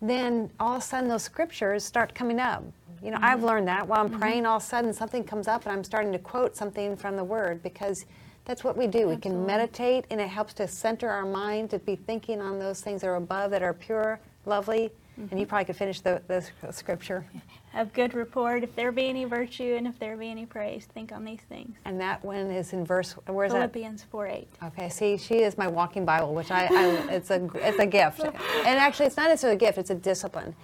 then 0.01 0.51
all 0.59 0.77
of 0.77 0.83
a 0.83 0.85
sudden 0.85 1.09
those 1.09 1.23
scriptures 1.23 1.85
start 1.85 2.15
coming 2.15 2.41
up. 2.41 2.65
You 3.03 3.11
know, 3.11 3.19
I've 3.21 3.39
mm-hmm. 3.39 3.47
learned 3.47 3.69
that 3.69 3.87
while 3.87 4.01
I'm 4.01 4.19
praying, 4.19 4.47
all 4.47 4.57
of 4.57 4.63
a 4.63 4.67
sudden 4.67 4.95
something 4.95 5.25
comes 5.25 5.47
up 5.47 5.65
and 5.65 5.73
I'm 5.73 5.85
starting 5.85 6.11
to 6.13 6.19
quote 6.19 6.57
something 6.57 6.97
from 6.97 7.17
the 7.17 7.25
Word 7.25 7.63
because 7.63 8.07
that's 8.47 8.65
what 8.65 8.79
we 8.79 8.87
do. 8.87 9.09
We 9.09 9.17
can 9.17 9.45
meditate 9.45 10.07
and 10.11 10.23
it 10.23 10.29
helps 10.29 10.55
to 10.55 10.67
center 10.67 11.11
our 11.11 11.27
mind 11.27 11.69
to 11.71 11.79
be 11.81 11.97
thinking 11.97 12.41
on 12.41 12.59
those 12.59 12.81
things 12.81 13.03
that 13.03 13.09
are 13.09 13.17
above, 13.17 13.51
that 13.51 13.63
are 13.63 13.75
pure, 13.75 14.19
lovely. 14.47 14.91
Mm-hmm. 15.19 15.29
And 15.31 15.41
you 15.41 15.47
probably 15.47 15.65
could 15.65 15.77
finish 15.77 16.01
the, 16.01 16.23
the 16.29 16.73
scripture. 16.73 17.25
Of 17.75 17.93
good 17.93 18.15
report, 18.15 18.63
if 18.63 18.75
there 18.75 18.91
be 18.91 19.07
any 19.07 19.27
virtue 19.27 19.75
and 19.77 19.87
if 19.87 19.99
there 19.99 20.17
be 20.17 20.31
any 20.31 20.47
praise, 20.47 20.87
think 20.95 21.13
on 21.13 21.27
these 21.27 21.43
things. 21.43 21.77
And 21.85 22.01
that 22.01 22.25
one 22.25 22.51
is 22.51 22.73
in 22.73 22.87
verse, 22.87 23.13
where's 23.27 23.53
that? 23.53 23.71
Philippians 23.71 24.03
4 24.05 24.27
8. 24.29 24.49
Okay, 24.65 24.89
see, 24.89 25.19
she 25.19 25.41
is 25.41 25.59
my 25.59 25.67
walking 25.69 26.07
Bible, 26.07 26.35
which 26.35 26.51
I, 26.51 26.69
I 26.71 27.13
it's 27.13 27.31
a 27.31 27.47
it's 27.57 27.79
a 27.79 27.85
gift, 27.85 28.21
and 28.25 28.35
actually, 28.79 29.05
it's 29.05 29.19
not 29.19 29.29
necessarily 29.29 29.57
a 29.57 29.59
gift; 29.59 29.77
it's 29.77 29.91
a 29.91 29.95
discipline. 29.95 30.55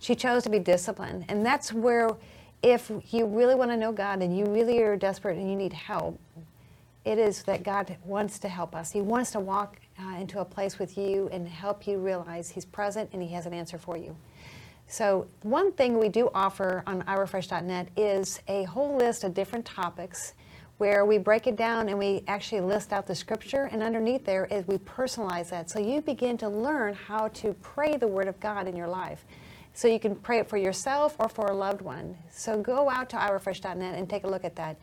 She 0.00 0.14
chose 0.14 0.42
to 0.42 0.50
be 0.50 0.58
disciplined, 0.58 1.24
and 1.30 1.46
that's 1.46 1.72
where, 1.72 2.10
if 2.62 2.92
you 3.10 3.24
really 3.24 3.54
want 3.54 3.70
to 3.70 3.76
know 3.78 3.90
God 3.90 4.20
and 4.20 4.36
you 4.36 4.44
really 4.44 4.82
are 4.82 4.96
desperate 4.96 5.38
and 5.38 5.48
you 5.48 5.56
need 5.56 5.72
help, 5.72 6.20
it 7.06 7.18
is 7.18 7.42
that 7.44 7.62
God 7.62 7.96
wants 8.04 8.38
to 8.40 8.48
help 8.48 8.74
us. 8.74 8.90
He 8.90 9.00
wants 9.00 9.30
to 9.30 9.40
walk 9.40 9.79
uh, 10.00 10.18
into 10.18 10.40
a 10.40 10.44
place 10.44 10.78
with 10.78 10.96
you 10.96 11.28
and 11.32 11.46
help 11.46 11.86
you 11.86 11.98
realize 11.98 12.50
He's 12.50 12.64
present 12.64 13.10
and 13.12 13.22
He 13.22 13.28
has 13.30 13.46
an 13.46 13.52
answer 13.52 13.78
for 13.78 13.96
you. 13.96 14.16
So, 14.86 15.28
one 15.42 15.70
thing 15.72 15.98
we 15.98 16.08
do 16.08 16.30
offer 16.34 16.82
on 16.86 17.02
iRefresh.net 17.02 17.90
is 17.96 18.40
a 18.48 18.64
whole 18.64 18.96
list 18.96 19.22
of 19.22 19.34
different 19.34 19.64
topics 19.64 20.34
where 20.78 21.04
we 21.04 21.18
break 21.18 21.46
it 21.46 21.56
down 21.56 21.88
and 21.88 21.98
we 21.98 22.24
actually 22.26 22.60
list 22.62 22.92
out 22.92 23.06
the 23.06 23.14
scripture, 23.14 23.68
and 23.70 23.82
underneath 23.82 24.24
there 24.24 24.46
is 24.46 24.66
we 24.66 24.78
personalize 24.78 25.50
that. 25.50 25.70
So, 25.70 25.78
you 25.78 26.00
begin 26.00 26.36
to 26.38 26.48
learn 26.48 26.94
how 26.94 27.28
to 27.28 27.54
pray 27.62 27.96
the 27.96 28.08
Word 28.08 28.26
of 28.26 28.40
God 28.40 28.66
in 28.66 28.74
your 28.74 28.88
life. 28.88 29.24
So, 29.74 29.86
you 29.86 30.00
can 30.00 30.16
pray 30.16 30.40
it 30.40 30.48
for 30.48 30.56
yourself 30.56 31.14
or 31.20 31.28
for 31.28 31.46
a 31.46 31.54
loved 31.54 31.82
one. 31.82 32.16
So, 32.30 32.60
go 32.60 32.90
out 32.90 33.08
to 33.10 33.16
iRefresh.net 33.16 33.94
and 33.94 34.10
take 34.10 34.24
a 34.24 34.28
look 34.28 34.44
at 34.44 34.56
that. 34.56 34.76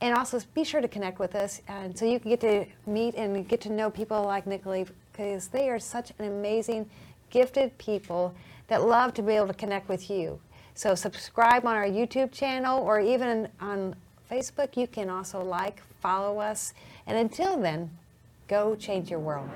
And 0.00 0.14
also 0.14 0.40
be 0.54 0.62
sure 0.62 0.80
to 0.80 0.88
connect 0.88 1.18
with 1.18 1.34
us 1.34 1.62
and 1.68 1.96
so 1.96 2.04
you 2.04 2.20
can 2.20 2.30
get 2.30 2.40
to 2.40 2.66
meet 2.86 3.14
and 3.14 3.48
get 3.48 3.62
to 3.62 3.72
know 3.72 3.90
people 3.90 4.22
like 4.22 4.44
Nichole 4.44 4.86
because 5.12 5.48
they 5.48 5.70
are 5.70 5.78
such 5.78 6.12
an 6.18 6.26
amazing, 6.26 6.88
gifted 7.30 7.76
people 7.78 8.34
that 8.68 8.82
love 8.82 9.14
to 9.14 9.22
be 9.22 9.32
able 9.32 9.46
to 9.46 9.54
connect 9.54 9.88
with 9.88 10.10
you. 10.10 10.38
So 10.74 10.94
subscribe 10.94 11.64
on 11.64 11.74
our 11.74 11.86
YouTube 11.86 12.32
channel 12.32 12.82
or 12.82 13.00
even 13.00 13.48
on 13.60 13.96
Facebook. 14.30 14.76
You 14.76 14.86
can 14.86 15.08
also 15.08 15.42
like, 15.42 15.80
follow 16.00 16.38
us. 16.38 16.74
And 17.06 17.16
until 17.16 17.56
then, 17.56 17.90
go 18.48 18.76
change 18.76 19.10
your 19.10 19.20
world. 19.20 19.48